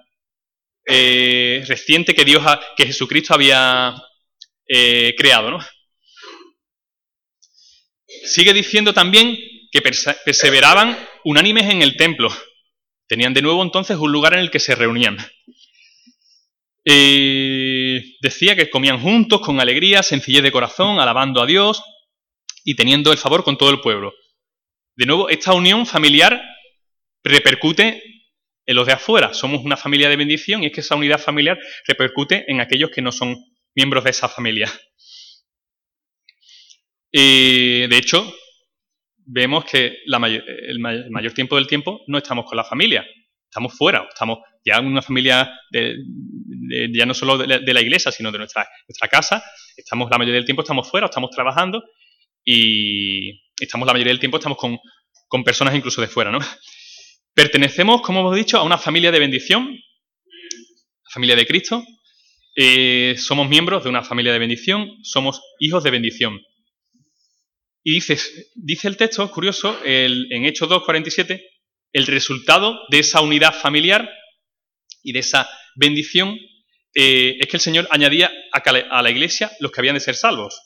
[0.85, 2.43] eh, reciente que Dios,
[2.75, 3.95] que Jesucristo había
[4.67, 5.59] eh, creado, ¿no?
[8.23, 9.35] Sigue diciendo también
[9.71, 12.29] que perseveraban unánimes en el templo.
[13.07, 15.17] Tenían de nuevo entonces un lugar en el que se reunían.
[18.21, 21.83] Decía que comían juntos, con alegría, sencillez de corazón, alabando a Dios
[22.63, 24.13] y teniendo el favor con todo el pueblo.
[24.95, 26.41] De nuevo, esta unión familiar
[27.23, 28.03] repercute
[28.65, 29.33] en los de afuera.
[29.33, 31.57] Somos una familia de bendición y es que esa unidad familiar
[31.87, 33.37] repercute en aquellos que no son
[33.75, 34.71] miembros de esa familia.
[37.11, 38.31] Y de hecho,
[39.17, 43.05] vemos que el, mayor, tiempo del tiempo no estamos con la familia,
[43.49, 45.49] estamos fuera, estamos ya en una familia
[46.93, 49.43] ya no solo de la, iglesia, sino de nuestra, nuestra casa,
[49.75, 51.83] estamos la mayoría del tiempo estamos fuera, estamos trabajando
[52.43, 56.39] y estamos la mayoría del tiempo estamos con, personas incluso de fuera, ¿no?
[57.33, 61.85] Pertenecemos, como hemos dicho, a una familia de bendición, la familia de Cristo.
[62.55, 66.41] Eh, somos miembros de una familia de bendición, somos hijos de bendición.
[67.83, 68.17] Y dice,
[68.55, 71.41] dice el texto, curioso, en Hechos 2.47,
[71.93, 74.09] el resultado de esa unidad familiar
[75.03, 76.37] y de esa bendición
[76.99, 80.59] eh, es que el Señor añadía a la iglesia los que habían de ser salvos.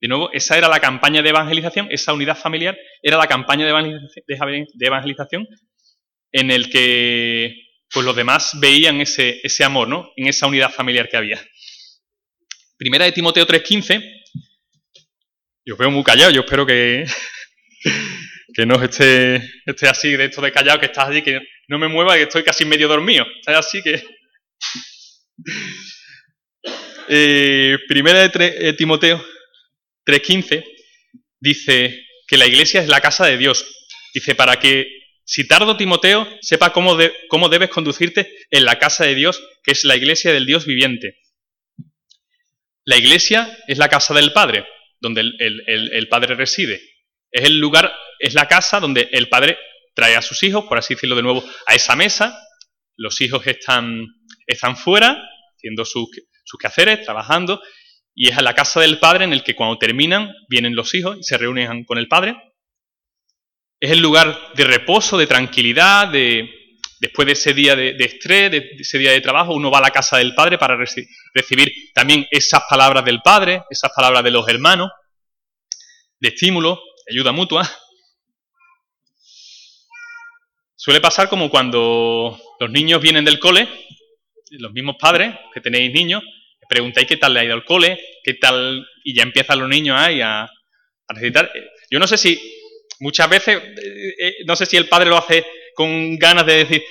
[0.00, 4.86] De nuevo, esa era la campaña de evangelización, esa unidad familiar era la campaña de
[4.86, 5.46] evangelización
[6.32, 7.54] en el que
[7.92, 10.10] pues los demás veían ese, amor, ¿no?
[10.16, 11.38] En esa unidad familiar que había.
[12.78, 14.22] Primera de Timoteo 3.15.
[15.66, 17.04] Yo veo muy callado, yo espero que,
[18.54, 21.88] que no esté, esté así de esto de callado, que estás allí, que no me
[21.88, 23.26] mueva, que estoy casi medio dormido.
[23.38, 24.02] Estás así que...
[27.08, 29.22] Eh, primera de eh, Timoteo
[30.06, 30.64] 3.15
[31.38, 33.64] dice que la iglesia es la casa de Dios.
[34.14, 34.86] Dice, para que,
[35.24, 36.96] si tardo Timoteo, sepa cómo,
[37.28, 41.18] cómo debes conducirte en la casa de Dios, que es la iglesia del Dios viviente.
[42.84, 44.66] La iglesia es la casa del Padre,
[45.00, 46.80] donde el, Padre reside.
[47.30, 49.58] Es el lugar, es la casa donde el Padre
[49.94, 52.38] trae a sus hijos, por así decirlo de nuevo, a esa mesa.
[52.96, 54.06] Los hijos están,
[54.46, 55.22] están fuera,
[55.56, 56.08] haciendo sus,
[56.44, 57.60] sus quehaceres, trabajando,
[58.14, 61.18] y es a la casa del padre en el que cuando terminan vienen los hijos
[61.18, 62.36] y se reúnen con el padre.
[63.80, 66.48] Es el lugar de reposo, de tranquilidad, de,
[67.00, 69.90] después de ese día de, estrés, de, ese día de trabajo, uno va a la
[69.90, 74.90] casa del padre para recibir también esas palabras del padre, esas palabras de los hermanos,
[76.18, 77.70] de estímulo, de ayuda mutua.
[80.76, 83.68] Suele pasar como cuando los niños vienen del cole,
[84.58, 86.22] los mismos padres que tenéis niños,
[86.68, 89.98] preguntáis qué tal le ha ido al cole, qué tal, y ya empiezan los niños
[89.98, 91.50] ahí a, a.
[91.90, 92.40] Yo no sé si,
[93.00, 96.82] muchas veces, eh, eh, no sé si el padre lo hace con ganas de decir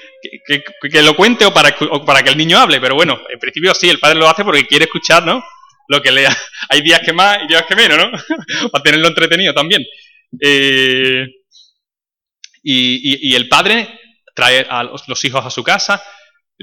[0.45, 3.89] que, lo cuente o para, para, que el niño hable, pero bueno, en principio sí,
[3.89, 5.43] el padre lo hace porque quiere escuchar, ¿no?
[5.87, 6.35] Lo que lea.
[6.69, 8.11] Hay días que más y días que menos, ¿no?
[8.71, 9.83] para tenerlo entretenido también.
[10.39, 11.27] Eh,
[12.63, 13.99] y, el padre
[14.33, 16.01] trae a los hijos a su casa,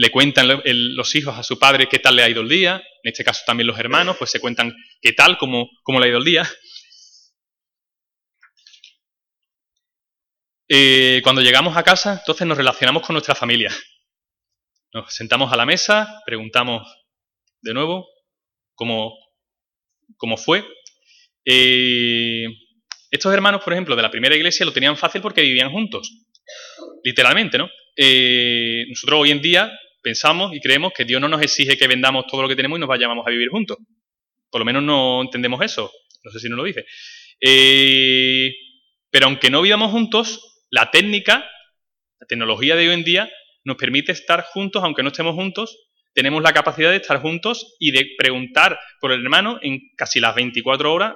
[0.00, 3.10] le cuentan los hijos a su padre qué tal le ha ido el día, en
[3.10, 6.16] este caso también los hermanos, pues se cuentan qué tal, cómo, cómo le ha ido
[6.16, 6.50] el día.
[10.70, 13.76] Eh, cuando llegamos a casa, entonces nos relacionamos con nuestra familia.
[14.94, 16.88] Nos sentamos a la mesa, preguntamos
[17.60, 18.08] de nuevo
[18.74, 19.12] cómo,
[20.16, 20.64] cómo fue.
[21.44, 22.46] Eh,
[23.10, 26.10] estos hermanos, por ejemplo, de la primera iglesia lo tenían fácil porque vivían juntos.
[27.04, 27.68] Literalmente, ¿no?
[27.96, 29.70] Eh, nosotros hoy en día
[30.02, 32.80] pensamos y creemos que Dios no nos exige que vendamos todo lo que tenemos y
[32.80, 33.78] nos vayamos a vivir juntos.
[34.50, 35.90] Por lo menos no entendemos eso.
[36.24, 36.84] No sé si nos lo dice.
[37.40, 38.52] Eh,
[39.10, 41.48] pero aunque no vivamos juntos, la técnica,
[42.18, 43.30] la tecnología de hoy en día,
[43.64, 45.76] nos permite estar juntos, aunque no estemos juntos,
[46.12, 50.34] tenemos la capacidad de estar juntos y de preguntar por el hermano en casi las
[50.34, 51.14] 24 horas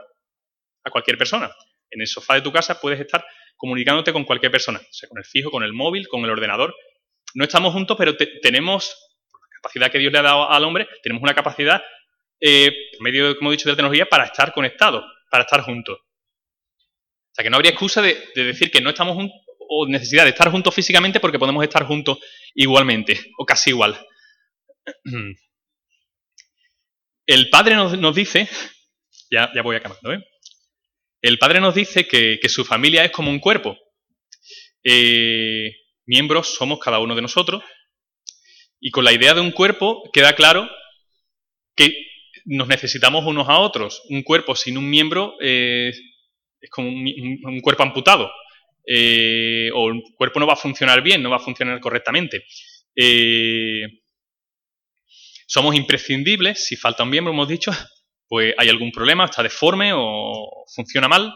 [0.85, 1.51] a cualquier persona.
[1.91, 3.25] En el sofá de tu casa puedes estar
[3.57, 6.75] comunicándote con cualquier persona, o sea, con el fijo, con el móvil, con el ordenador.
[7.35, 8.95] No estamos juntos, pero tenemos,
[9.33, 11.83] la capacidad que Dios le ha dado al hombre, tenemos una capacidad,
[12.41, 15.99] eh, medio, como he dicho, de tecnología para estar conectados, para estar juntos.
[15.99, 19.37] O sea, que no habría excusa de, de decir que no estamos juntos
[19.69, 22.19] o necesidad de estar juntos físicamente porque podemos estar juntos
[22.55, 23.99] igualmente, o casi igual.
[27.27, 28.49] El Padre nos, dice,
[29.31, 30.23] ya, ya, voy acabando, ¿eh?
[31.23, 33.79] El Padre nos dice que, su familia es como un cuerpo.
[34.83, 35.75] Eh,
[36.07, 37.63] miembros somos cada uno de nosotros.
[38.81, 40.69] Y con la idea de un cuerpo queda claro
[41.75, 41.95] que
[42.45, 44.03] nos necesitamos unos a otros.
[44.09, 45.93] Un cuerpo sin un miembro eh,
[46.61, 48.31] es como un, cuerpo amputado.
[48.87, 52.45] Eh, o el cuerpo no va a funcionar bien, no va a funcionar correctamente.
[55.47, 57.71] somos imprescindibles, si falta un miembro, hemos dicho,
[58.29, 61.33] pues hay algún problema, está deforme o funciona mal.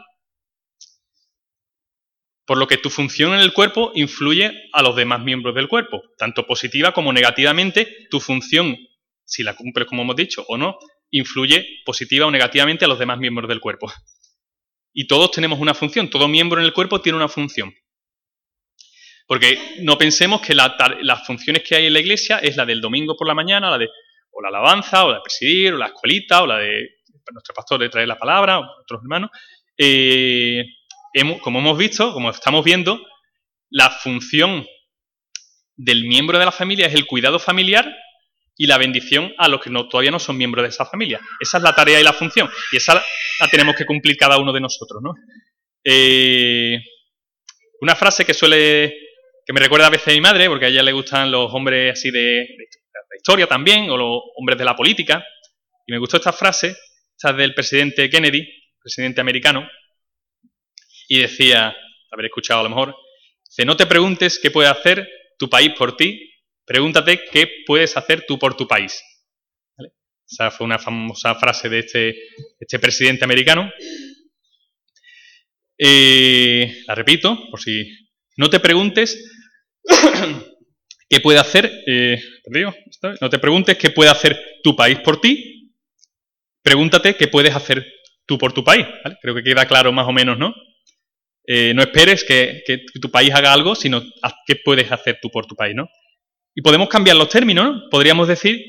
[2.49, 6.03] Por lo que tu función en el cuerpo influye a los demás miembros del cuerpo,
[6.17, 8.09] tanto positiva como negativamente.
[8.11, 8.75] Tu función,
[9.23, 10.79] si la cumples como hemos dicho o no,
[11.11, 13.93] influye positiva o negativamente a los demás miembros del cuerpo.
[14.95, 17.75] Y todos tenemos una función, todo miembro en el cuerpo tiene una función.
[19.27, 23.15] Porque no pensemos que las funciones que hay en la iglesia es la del domingo
[23.15, 23.91] por la mañana, la de
[24.31, 26.97] o la alabanza, o la de presidir, o la escuelita, o la de
[27.31, 29.31] nuestro pastor de traer la palabra, o otros hermanos.
[29.77, 30.65] Eh,
[31.41, 33.01] como hemos visto, como estamos viendo,
[33.71, 34.67] la función
[35.77, 37.95] del miembro de la familia es el cuidado familiar
[38.57, 41.21] y la bendición a los que todavía no son miembros de esa familia.
[41.41, 42.95] Esa es la tarea y la función, y esa
[43.41, 45.01] la tenemos que cumplir cada uno de nosotros.
[45.03, 45.15] ¿no?
[45.85, 46.77] Eh,
[47.81, 48.95] una frase que suele,
[49.47, 51.93] que me recuerda a veces a mi madre, porque a ella le gustan los hombres
[51.93, 52.47] así de,
[53.17, 55.25] historia también, o los hombres de la política.
[55.87, 56.77] Y me gustó esta frase,
[57.17, 58.47] esta del presidente Kennedy,
[58.81, 59.69] presidente americano,
[61.09, 61.75] y decía,
[62.11, 62.95] haber escuchado a lo mejor,
[63.49, 66.31] dice, no te preguntes qué puede hacer tu país por ti,
[66.65, 69.03] pregúntate qué puedes hacer tú por tu país.
[70.31, 72.15] Esa fue una famosa frase de este,
[72.61, 73.73] este presidente americano.
[75.79, 77.89] La repito, por si
[78.37, 79.19] no te preguntes
[81.09, 81.71] ¿Qué puede hacer?
[81.87, 82.21] Eh,
[83.21, 85.73] no te preguntes qué puede hacer tu país por ti.
[86.63, 87.87] Pregúntate qué puedes hacer
[88.27, 88.87] tú por tu país.
[89.23, 90.55] Creo que queda claro más o menos, ¿no?
[91.51, 92.63] Eh, no esperes que,
[93.01, 94.03] tu país haga algo, sino
[94.47, 95.89] qué puedes hacer tú por tu país, ¿no?
[96.55, 97.89] Y podemos cambiar los términos, ¿no?
[97.91, 98.61] Podríamos decir,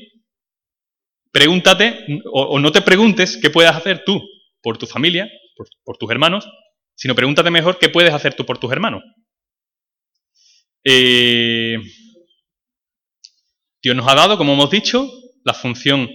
[1.30, 4.26] pregúntate, o, no te preguntes qué puedes hacer tú
[4.62, 5.30] por tu familia,
[5.84, 6.48] por tus hermanos,
[6.94, 9.02] sino pregúntate mejor qué puedes hacer tú por tus hermanos.
[10.82, 11.76] Eh,
[13.82, 15.06] Dios nos ha dado, como hemos dicho,
[15.44, 16.08] la función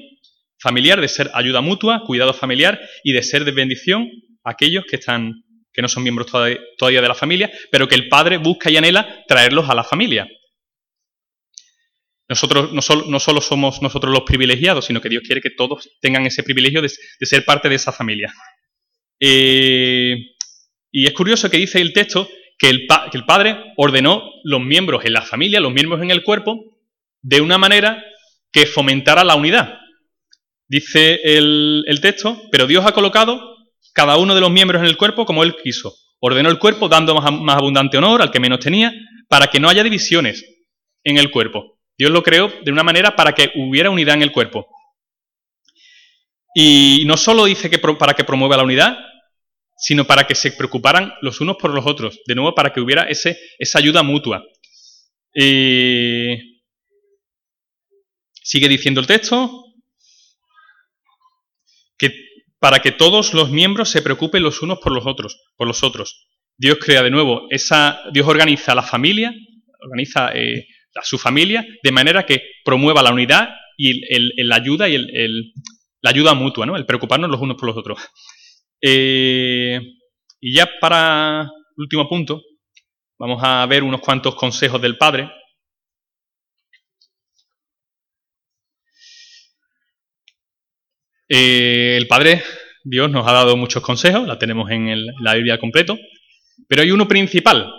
[0.59, 4.09] familiar de ser ayuda mutua, cuidado familiar y de ser de bendición
[4.43, 5.44] a aquellos que están
[5.75, 9.23] que no son miembros todavía de la familia, pero que el Padre busca y anhela
[9.27, 10.27] traerlos a la familia.
[12.27, 16.41] Nosotros no solo, somos nosotros los privilegiados, sino que Dios quiere que todos tengan ese
[16.43, 18.33] privilegio de, ser parte de esa familia.
[19.19, 20.15] Eh,
[20.91, 25.05] y es curioso que dice el texto que el, que el Padre ordenó los miembros
[25.05, 26.57] en la familia, los miembros en el cuerpo,
[27.21, 28.03] de una manera
[28.51, 29.77] que fomentara la unidad.
[30.67, 33.54] Dice el, texto, pero Dios ha colocado
[33.93, 35.95] cada uno de los miembros en el cuerpo como Él quiso.
[36.19, 38.93] Ordenó el cuerpo dando más, abundante honor al que menos tenía,
[39.27, 40.45] para que no haya divisiones
[41.03, 41.79] en el cuerpo.
[41.97, 44.67] Dios lo creó de una manera para que hubiera unidad en el cuerpo.
[46.53, 48.97] Y no solo dice que para que promueva la unidad,
[49.77, 52.19] sino para que se preocuparan los unos por los otros.
[52.25, 54.43] De nuevo, para que hubiera ese, esa ayuda mutua.
[58.45, 59.65] Sigue diciendo el texto
[61.97, 62.11] que
[62.65, 66.25] para que todos los miembros se preocupen los unos por los otros, por los otros.
[66.57, 69.31] Dios crea de nuevo esa, Dios organiza la familia,
[69.83, 74.01] organiza eh, a su familia de manera que promueva la unidad y
[74.43, 76.75] la ayuda y la ayuda mutua, ¿no?
[76.75, 77.99] El preocuparnos los unos por los otros.
[78.81, 79.79] Eh,
[80.41, 82.41] y ya para último punto,
[83.19, 85.29] vamos a ver unos cuantos consejos del Padre
[91.27, 92.43] Eh, el Padre,
[92.83, 95.97] Dios, nos ha dado muchos consejos, la tenemos en la Biblia completo,
[96.67, 97.71] pero hay uno principal,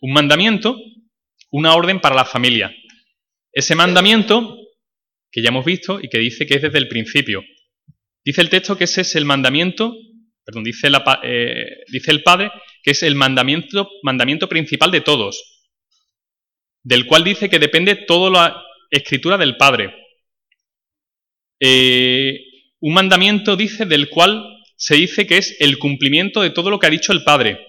[0.00, 0.76] un mandamiento,
[1.50, 2.74] una orden para la familia.
[3.52, 4.56] Ese mandamiento,
[5.30, 7.42] que ya hemos visto y que dice que es desde el principio.
[8.24, 9.94] Dice el texto que ese es el mandamiento,
[10.44, 10.88] perdón, dice,
[11.24, 12.52] eh, dice el Padre
[12.82, 15.62] que es el mandamiento, principal de todos,
[16.82, 18.30] del cual dice que depende todo
[18.90, 20.01] escritura del Padre.
[21.64, 22.40] Eh,
[22.80, 24.44] un mandamiento dice del cual
[24.76, 27.68] se dice que es el cumplimiento de todo lo que ha dicho el Padre.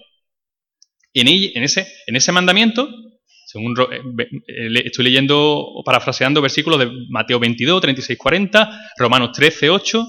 [1.12, 1.28] En,
[1.62, 2.88] ese mandamiento,
[3.46, 4.00] según eh,
[4.48, 10.06] eh, estoy leyendo o parafraseando versículos de Mateo 22, 36, 40, Romanos 13, 8,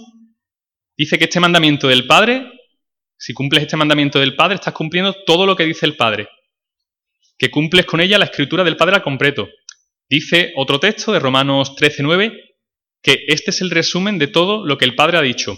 [0.97, 2.51] dice que este mandamiento del Padre,
[3.15, 6.27] si cumples este mandamiento del Padre, estás cumpliendo todo lo que dice el Padre.
[7.37, 9.47] Que cumples con ella la escritura del Padre al completo.
[10.09, 12.54] Dice otro texto de Romanos 13, 9,
[13.05, 15.55] que este es el resumen de todo lo que el Padre ha dicho.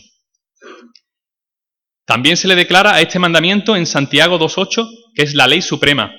[2.06, 4.86] También se le declara a este mandamiento en Santiago 2.8,
[5.16, 6.14] que es la ley suprema.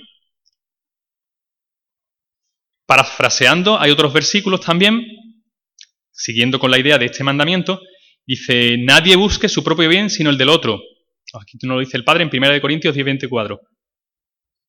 [2.87, 5.07] Parafraseando, hay otros versículos también,
[6.11, 7.83] siguiendo con la idea de este mandamiento,
[8.27, 10.81] dice, nadie busque su propio bien sino el del otro.
[11.35, 13.61] Aquí no lo dice el Padre en 1 Corintios 10.24.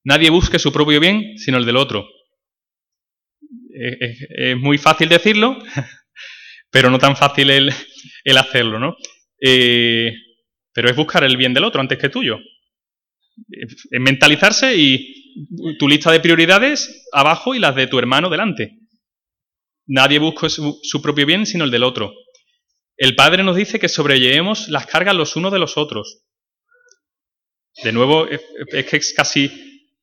[0.03, 2.05] Nadie busque su propio bien sino el del otro.
[3.71, 5.57] Es, muy fácil decirlo,
[6.71, 8.95] pero no tan fácil el, hacerlo, ¿no?
[9.41, 10.13] Eh,
[10.73, 12.37] pero es buscar el bien del otro antes que tuyo.
[13.51, 15.19] Es mentalizarse y
[15.77, 18.77] tu lista de prioridades abajo y las de tu hermano delante.
[19.87, 22.13] Nadie busca su, propio bien sino el del otro.
[22.97, 26.25] El Padre nos dice que sobrellevemos las cargas los unos de los otros.
[27.83, 28.41] De nuevo, es,
[28.85, 29.49] que es casi,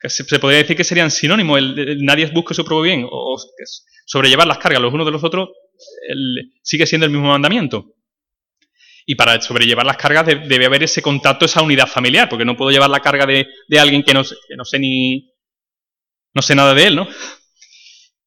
[0.03, 1.61] se podría decir que serían sinónimos.
[1.99, 3.37] nadie busca su propio bien o,
[4.07, 5.51] sobrellevar las cargas los unos de los otros
[6.63, 7.97] sigue siendo el mismo mandamiento.
[9.09, 12.73] Y para sobrellevar las cargas debe haber ese contacto, esa unidad familiar, porque no puedo
[12.73, 13.47] llevar la carga de,
[13.79, 14.23] alguien que no,
[14.57, 15.33] no, sé ni.
[16.35, 17.09] no sé nada de él, ¿no?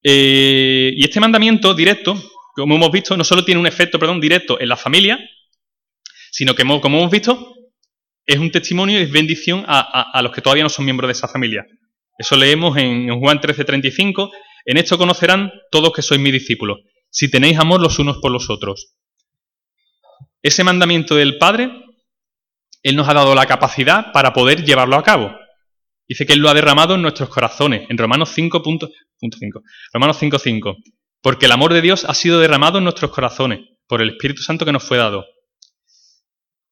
[0.01, 2.15] Eh, y este mandamiento directo,
[2.55, 5.19] como hemos visto, no solo tiene un efecto, directo en la familia,
[6.31, 7.55] sino que, como hemos visto,
[8.25, 11.27] es un testimonio y es bendición a, los que todavía no son miembros de esa
[11.27, 11.65] familia.
[12.17, 14.31] Eso leemos en, en Juan 13:35.
[14.65, 16.79] En esto conocerán todos que sois mis discípulos,
[17.10, 18.95] si tenéis amor los unos por los otros.
[20.41, 21.72] Ese mandamiento del Padre,
[22.84, 25.36] Él nos ha dado la capacidad para poder llevarlo a cabo.
[26.07, 28.89] Dice que Él lo ha derramado en nuestros corazones, en Romanos 5.5.
[29.93, 30.76] Romanos 5.5.
[31.22, 34.66] Porque el amor de Dios ha sido derramado en nuestros corazones, por el Espíritu Santo
[34.66, 35.26] que nos fue dado.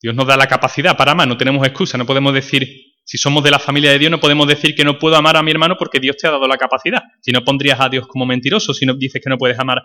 [0.01, 2.67] Dios nos da la capacidad para amar, no tenemos excusa, no podemos decir,
[3.03, 5.43] si somos de la familia de Dios, no podemos decir que no puedo amar a
[5.43, 7.01] mi hermano porque Dios te ha dado la capacidad.
[7.21, 9.81] Si no pondrías a Dios como mentiroso, si no dices que no puedes amar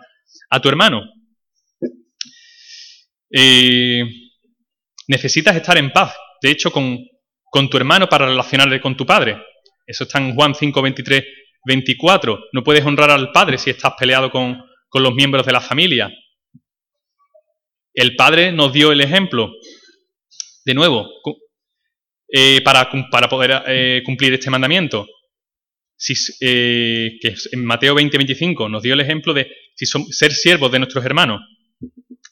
[0.53, 1.01] a tu hermano.
[3.35, 4.03] Eh,
[5.07, 6.99] necesitas estar en paz, de hecho, con,
[7.71, 9.41] tu hermano para relacionarte con tu padre.
[9.87, 11.23] Eso está en Juan 5, 23,
[11.65, 12.39] 24.
[12.53, 16.11] No puedes honrar al padre si estás peleado con, los miembros de la familia.
[17.95, 19.51] El padre nos dio el ejemplo.
[20.65, 21.09] De nuevo,
[22.31, 25.07] eh, para, para, poder eh, cumplir este mandamiento.
[26.05, 30.79] Si, que en Mateo 20, 25 nos dio el ejemplo de si ser siervos de
[30.79, 31.39] nuestros hermanos.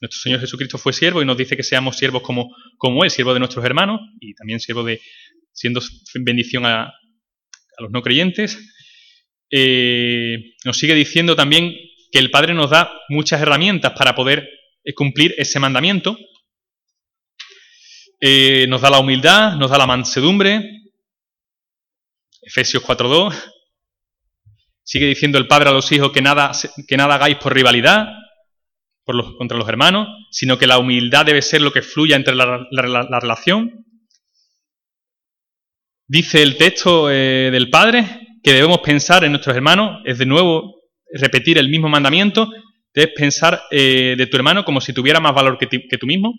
[0.02, 3.40] Nuestro Señor Jesucristo fue siervo y nos dice que seamos siervos como, Él, siervo de
[3.40, 5.00] nuestros hermanos y también siervo de,
[5.54, 5.80] siendo
[6.26, 6.92] bendición a,
[7.78, 8.60] los no creyentes.
[9.50, 11.74] Eh, nos sigue diciendo también
[12.12, 14.50] que el Padre nos da muchas herramientas para poder
[14.84, 16.18] eh, cumplir ese mandamiento.
[18.20, 20.82] Eh, nos da la humildad, nos da la mansedumbre.
[22.42, 23.51] Efesios 4.2.
[24.92, 26.52] Sigue diciendo el Padre a los hijos que nada,
[26.86, 28.10] que nada hagáis por rivalidad,
[29.06, 32.36] por los, contra los hermanos, sino que la humildad debe ser lo que fluya entre
[32.36, 32.68] la,
[33.22, 33.86] relación.
[36.10, 38.06] Dice el texto eh, del Padre
[38.44, 40.82] que debemos pensar en nuestros hermanos, es de nuevo
[41.14, 42.52] repetir el mismo mandamiento,
[42.94, 46.34] debes pensar eh, de tu hermano como si tuviera más valor que tú mismo.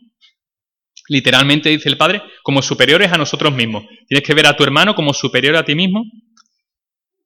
[1.09, 3.85] Literalmente dice el Padre, como superiores a nosotros mismos.
[4.07, 6.05] Tienes que ver a tu hermano como superior a ti mismo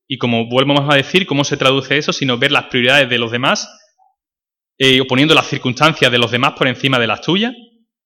[0.08, 2.12] y como vuelvo a decir, ¿cómo se traduce eso?
[2.12, 3.68] Sino ver las prioridades de los demás,
[4.78, 7.54] eh, poniendo las circunstancias de los demás por encima de las tuyas,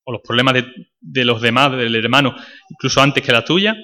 [0.04, 0.54] o los problemas
[1.00, 2.34] de, los demás, del hermano,
[2.70, 3.76] incluso antes que la tuya.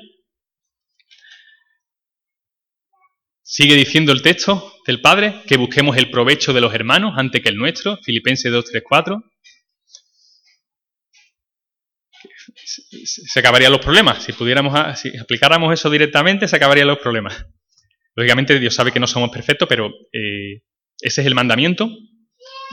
[3.42, 7.48] Sigue diciendo el texto del Padre que busquemos el provecho de los hermanos antes que
[7.50, 9.22] el nuestro, Filipenses 2, 3, 4.
[12.64, 14.24] Se acabarían los problemas.
[14.24, 17.46] Si pudiéramos, si aplicáramos eso directamente, se acabarían los problemas.
[18.16, 20.62] Lógicamente Dios sabe que no somos perfectos, pero eh,
[21.00, 21.90] ese es el mandamiento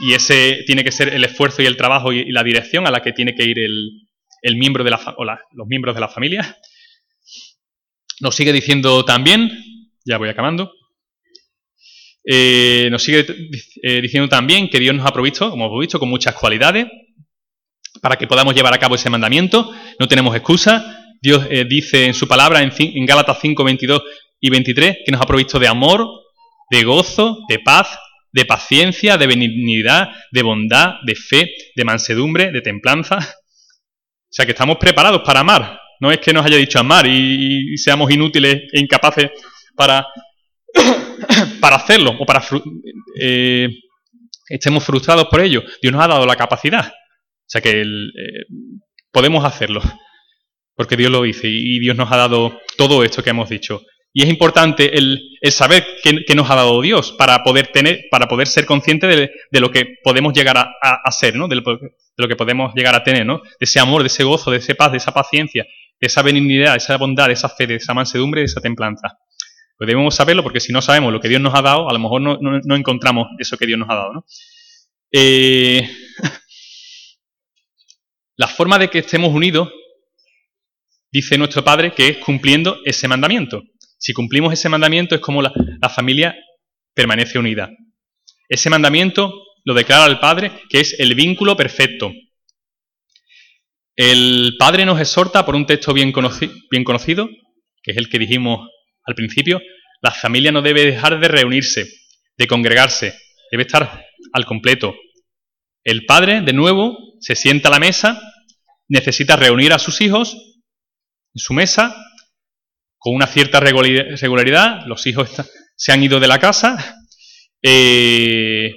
[0.00, 3.02] y ese tiene que ser el esfuerzo y el trabajo y, la dirección a la
[3.02, 6.58] que tiene que ir el, miembro de la o los miembros de la familia.
[8.20, 9.50] Nos sigue diciendo también,
[10.06, 10.72] ya voy acabando,
[12.24, 13.26] eh, nos sigue
[13.82, 16.86] eh, diciendo también que Dios nos ha provisto, como hemos visto, con muchas cualidades
[18.00, 19.74] para que podamos llevar a cabo ese mandamiento.
[19.98, 21.00] No tenemos excusa.
[21.20, 24.02] Dios dice en su palabra en, en Gálatas 5, 22
[24.44, 26.06] y 23, que nos ha provisto de amor,
[26.70, 27.98] de gozo, de paz,
[28.30, 33.16] de paciencia, de benignidad, de bondad, de fe, de mansedumbre, de templanza.
[33.16, 35.80] O sea que estamos preparados para amar.
[35.98, 39.30] No es que nos haya dicho amar y, seamos inútiles e incapaces
[39.74, 40.06] para,
[41.60, 42.44] para hacerlo o para
[43.18, 43.70] eh,
[44.50, 45.62] estemos frustrados por ello.
[45.80, 46.86] Dios nos ha dado la capacidad.
[46.86, 47.84] O sea que eh,
[49.10, 49.80] podemos hacerlo.
[50.76, 53.80] Porque Dios lo dice y Dios nos ha dado todo esto que hemos dicho.
[54.16, 58.46] Y es importante el, saber qué, nos ha dado Dios para poder tener, para poder
[58.46, 61.48] ser consciente de, lo que podemos llegar a, a, ser, ¿no?
[61.48, 63.38] De lo, que podemos llegar a tener, ¿no?
[63.38, 65.66] De ese amor, de ese gozo, de esa paz, de esa paciencia,
[66.00, 69.18] de esa benignidad, de esa bondad, de esa fe, de esa mansedumbre, de esa templanza.
[69.76, 71.98] Pues debemos saberlo porque si no sabemos lo que Dios nos ha dado, a lo
[71.98, 74.24] mejor no, encontramos eso que Dios nos ha dado.
[75.10, 75.90] Eh,
[78.36, 79.72] la forma de que estemos unidos,
[81.10, 83.64] dice nuestro Padre, que es cumpliendo ese mandamiento.
[83.98, 85.52] Si cumplimos ese mandamiento es como la,
[85.94, 86.36] familia
[86.94, 87.70] permanece unida.
[88.48, 89.32] Ese mandamiento
[89.64, 92.12] lo declara el Padre, que es el vínculo perfecto.
[93.96, 97.28] El Padre nos exhorta por un texto bien, conocido,
[97.82, 98.68] que es el que dijimos
[99.04, 99.60] al principio,
[100.02, 101.88] la familia no debe dejar de reunirse,
[102.36, 103.14] de congregarse,
[103.50, 104.94] debe estar al completo.
[105.84, 108.20] El padre, de nuevo, se sienta a la mesa,
[108.88, 111.96] necesita reunir a sus hijos en su mesa
[113.04, 115.28] con una cierta regularidad, los hijos
[115.76, 117.02] se han ido de la casa
[117.60, 118.72] eh,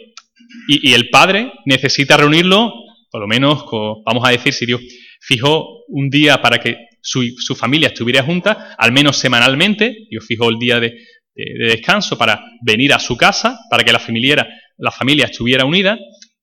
[0.67, 2.73] y, el padre necesita reunirlo,
[3.09, 3.63] por lo menos,
[4.05, 4.81] vamos a decir, si Dios
[5.21, 10.59] fijó un día para que su, familia estuviera junta, al menos semanalmente, Dios fijó el
[10.59, 10.93] día de,
[11.33, 14.45] descanso para venir a su casa, para que la familia,
[14.77, 15.97] la familia estuviera unida,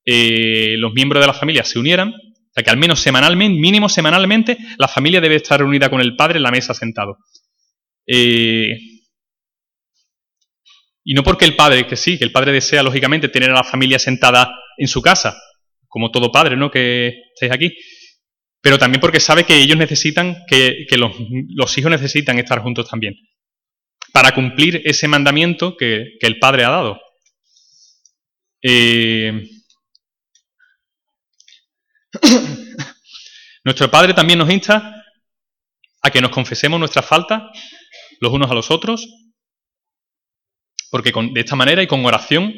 [0.06, 3.90] eh, los miembros de la familia se unieran, o sea que al menos semanalmente, mínimo
[3.90, 7.18] semanalmente, la familia debe estar reunida con el padre en la mesa sentado.
[8.06, 8.76] Eh,
[11.04, 13.64] y no porque el padre, que sí, que el padre desea lógicamente tener a la
[13.64, 15.36] familia sentada en su casa,
[15.86, 16.70] como todo padre, ¿no?
[16.70, 17.76] Que estáis aquí,
[18.62, 23.14] pero también porque sabe que ellos necesitan, que, los, hijos necesitan estar juntos también,
[24.12, 26.98] para cumplir ese mandamiento que, el padre ha dado.
[28.62, 29.46] Eh,
[33.64, 35.04] nuestro padre también nos insta
[36.00, 37.42] a que nos confesemos nuestras faltas
[38.24, 39.06] los unos a los otros,
[40.90, 42.52] porque de esta manera y con oración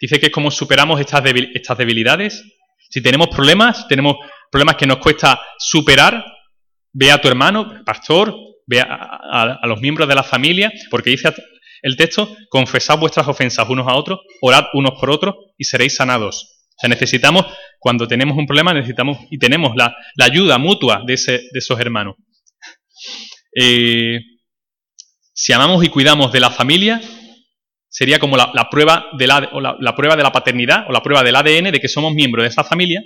[0.00, 1.22] dice que es como superamos estas,
[1.54, 2.44] estas debilidades.
[2.90, 4.16] Si tenemos problemas, tenemos
[4.50, 6.24] problemas que nos cuesta superar,
[6.92, 8.34] ve a tu hermano, pastor,
[8.66, 11.32] ve a, los miembros de la familia, porque dice
[11.82, 16.66] el texto, confesad vuestras ofensas unos a otros, orad unos por otros y seréis sanados.
[16.70, 17.46] O sea, necesitamos,
[17.78, 22.16] cuando tenemos un problema, necesitamos y tenemos la, ayuda mutua de, de esos hermanos.
[23.54, 24.18] Eh,
[25.38, 27.00] si amamos y cuidamos de la familia,
[27.88, 31.36] sería como la, prueba, de la, la, prueba de la paternidad o la prueba del
[31.36, 33.04] ADN de que somos miembros de esa familia.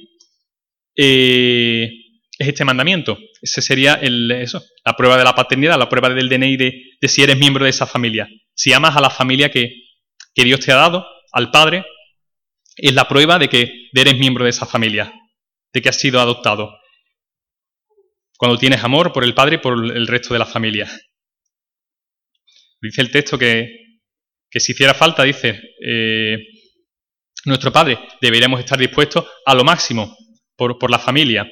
[0.96, 1.90] Eh,
[2.38, 3.18] es este mandamiento.
[3.42, 7.22] Ese sería el, eso, la prueba de la paternidad, la prueba del DNI de, si
[7.22, 8.26] eres miembro de esa familia.
[8.54, 9.70] Si amas a la familia que,
[10.34, 11.84] que Dios te ha dado, al Padre,
[12.78, 15.12] es la prueba de que eres miembro de esa familia,
[15.70, 16.78] de que has sido adoptado.
[18.38, 20.90] Cuando tienes amor por el Padre y por el resto de la familia.
[22.82, 24.00] Dice el texto que,
[24.50, 26.36] si hiciera falta, dice, eh,
[27.44, 30.16] nuestro Padre, deberíamos estar dispuestos a lo máximo
[30.56, 31.48] por, la familia.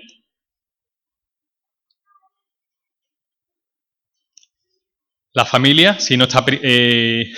[5.33, 6.45] La familia, si no está...
[6.49, 7.33] Eh,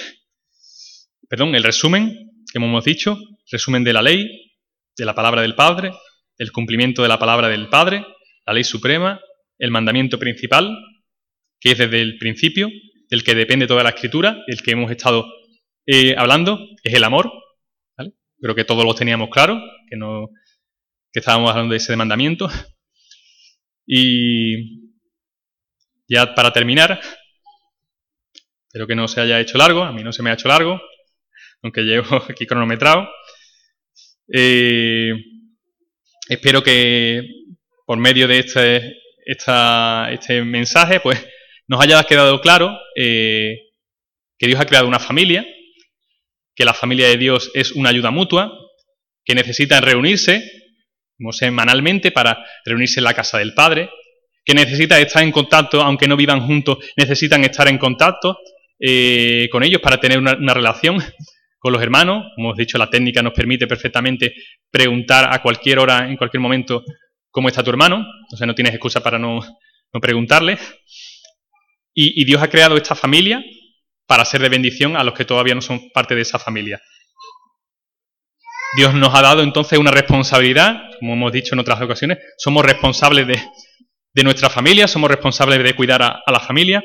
[1.29, 3.19] perdón, el resumen que hemos dicho,
[3.51, 4.27] resumen de la ley,
[4.97, 5.93] de la palabra del Padre,
[6.39, 8.07] el cumplimiento de la palabra del Padre,
[8.47, 9.21] la ley suprema,
[9.59, 10.79] el mandamiento principal,
[11.61, 12.71] que es desde el principio,
[13.13, 15.31] del que depende toda la escritura, el que hemos estado
[15.85, 17.31] eh, hablando, es el amor.
[18.41, 19.61] Creo que todos lo teníamos claro,
[19.91, 20.31] que, no,
[21.13, 22.49] que estábamos hablando de ese mandamiento.
[23.87, 24.95] Y
[26.09, 27.03] ya para terminar,
[28.69, 30.81] espero que no se haya hecho largo, a mí no se me ha hecho largo,
[31.63, 33.11] aunque llevo aquí cronometrado.
[34.33, 35.13] Eh,
[36.31, 37.29] espero que
[37.85, 38.97] por medio de este,
[39.27, 41.23] este mensaje, pues
[41.69, 43.59] nos haya quedado claro eh,
[44.39, 45.47] que Dios ha creado una familia,
[46.55, 48.53] que la familia de Dios es una ayuda mutua,
[49.25, 50.43] que necesitan reunirse
[51.17, 53.91] como semanalmente para reunirse en la casa del Padre,
[54.45, 58.39] que necesitan estar en contacto, aunque no vivan juntos, necesitan estar en contacto
[58.81, 60.99] eh, con ellos para tener una, relación
[61.59, 62.25] con los hermanos.
[62.35, 64.35] Como hemos dicho, la técnica nos permite perfectamente
[64.71, 66.85] preguntar a cualquier hora, en cualquier momento,
[67.31, 68.05] cómo está tu hermano.
[68.37, 69.41] Sea, no tienes excusa para no,
[69.93, 70.59] no preguntarle.
[71.95, 73.43] Y, Dios ha creado esta familia
[74.07, 76.81] para ser de bendición a los que todavía no son parte de esa familia.
[78.77, 83.27] Dios nos ha dado entonces una responsabilidad, como hemos dicho en otras ocasiones, somos responsables
[83.27, 86.83] de, nuestra familia, somos responsables de cuidar a, la familia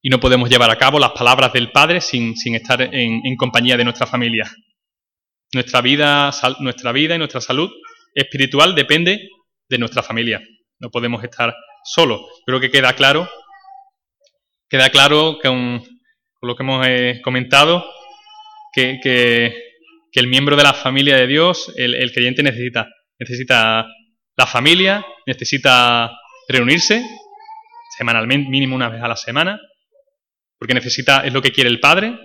[0.00, 3.76] y no podemos llevar a cabo las palabras del Padre sin, estar en, en, compañía
[3.76, 4.50] de nuestra familia.
[5.52, 6.30] Nuestra vida,
[6.60, 7.70] nuestra vida y nuestra salud
[8.14, 9.28] espiritual depende
[9.68, 10.42] de nuestra familia.
[10.78, 11.54] No podemos estar
[11.84, 12.22] solos.
[12.46, 13.28] Creo que queda claro,
[14.68, 15.82] queda claro con,
[16.42, 17.84] lo que hemos eh, comentado,
[18.72, 19.62] que,
[20.12, 23.86] el miembro de la familia de Dios, el, creyente necesita, necesita
[24.36, 26.12] la familia, necesita
[26.48, 27.04] reunirse
[27.96, 29.60] semanalmente, mínimo una vez a la semana,
[30.58, 32.16] porque necesita, es lo que quiere el padre,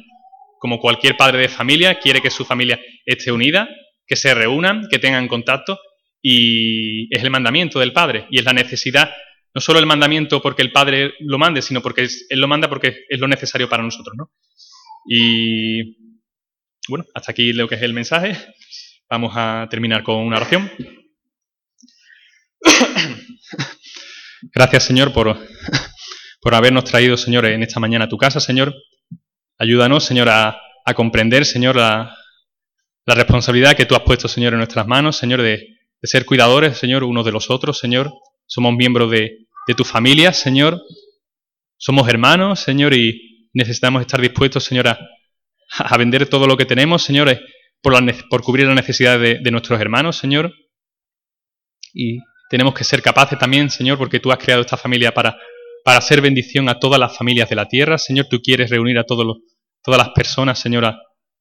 [0.60, 3.68] como cualquier padre de familia, quiere que su familia esté unida,
[4.06, 5.80] que se reúnan, que tengan contacto,
[6.22, 9.12] y es el mandamiento del padre, y es la necesidad,
[9.54, 13.06] no solo el mandamiento porque el padre lo mande, sino porque él lo manda porque
[13.10, 14.32] es lo necesario para nosotros, ¿no?
[15.08, 15.98] Y
[16.88, 18.38] bueno, hasta aquí lo que es el mensaje.
[19.10, 20.72] Vamos a terminar con una oración.
[24.54, 25.38] Gracias, Señor, por,
[26.42, 28.74] por habernos traído, Señor, en esta mañana a tu casa, Señor.
[29.58, 30.58] Ayúdanos, Señor, a,
[30.96, 32.16] comprender, Señor, la,
[33.06, 35.68] responsabilidad que tú has puesto, Señor, en nuestras manos, Señor, de,
[36.04, 38.12] ser cuidadores, Señor, unos de los otros, Señor.
[38.50, 40.82] Somos miembros de, de tu familia, Señor.
[41.78, 45.00] Somos hermanos, Señor, y necesitamos estar dispuestos, Señor, a,
[45.78, 47.40] a vender todo lo que tenemos, Señor,
[47.82, 47.94] por,
[48.28, 50.52] por cubrir las necesidades de, nuestros hermanos, Señor.
[51.94, 52.20] Y
[52.50, 55.38] tenemos que ser capaces también, Señor, porque tú has creado esta familia para,
[55.86, 58.00] para hacer bendición a todas las familias de la tierra.
[58.00, 59.38] Señor, tú quieres reunir a todos los,
[59.84, 60.98] todas las personas, Señora,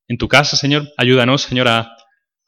[0.09, 0.89] en tu casa, Señor.
[0.99, 1.97] Ayúdanos, Señor, a,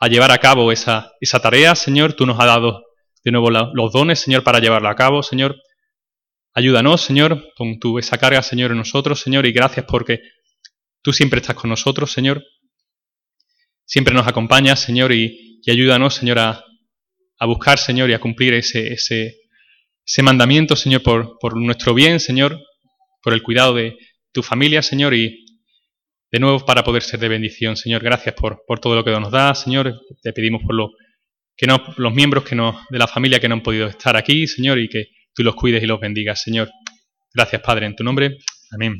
[0.09, 2.13] llevar a cabo esa, esa, tarea, Señor.
[2.13, 2.83] Tú nos has dado
[3.25, 5.57] de nuevo los dones, Señor, para llevarla a cabo, Señor.
[6.55, 10.21] Ayúdanos, Señor, con tu, esa carga, Señor, en nosotros, Señor, y gracias porque
[11.03, 12.45] Tú siempre estás con nosotros, Señor.
[13.87, 16.65] Siempre nos acompañas, Señor, y, ayúdanos, Señor, a,
[17.47, 19.39] buscar, Señor, y a cumplir ese, ese,
[20.05, 22.61] ese mandamiento, Señor, por, por, nuestro bien, Señor,
[23.23, 23.97] por el cuidado de
[24.31, 25.47] tu familia, Señor, y
[26.31, 28.03] de nuevo para poder ser de bendición, Señor.
[28.03, 29.99] Gracias por, por todo lo que nos da, Señor.
[30.23, 30.91] Te pedimos por lo,
[31.57, 34.47] que no, los miembros que no, de la familia que no han podido estar aquí,
[34.47, 36.71] Señor, y que tú los cuides y los bendigas, Señor.
[37.35, 38.39] Gracias, Padre, en tu nombre.
[38.73, 38.97] Amén.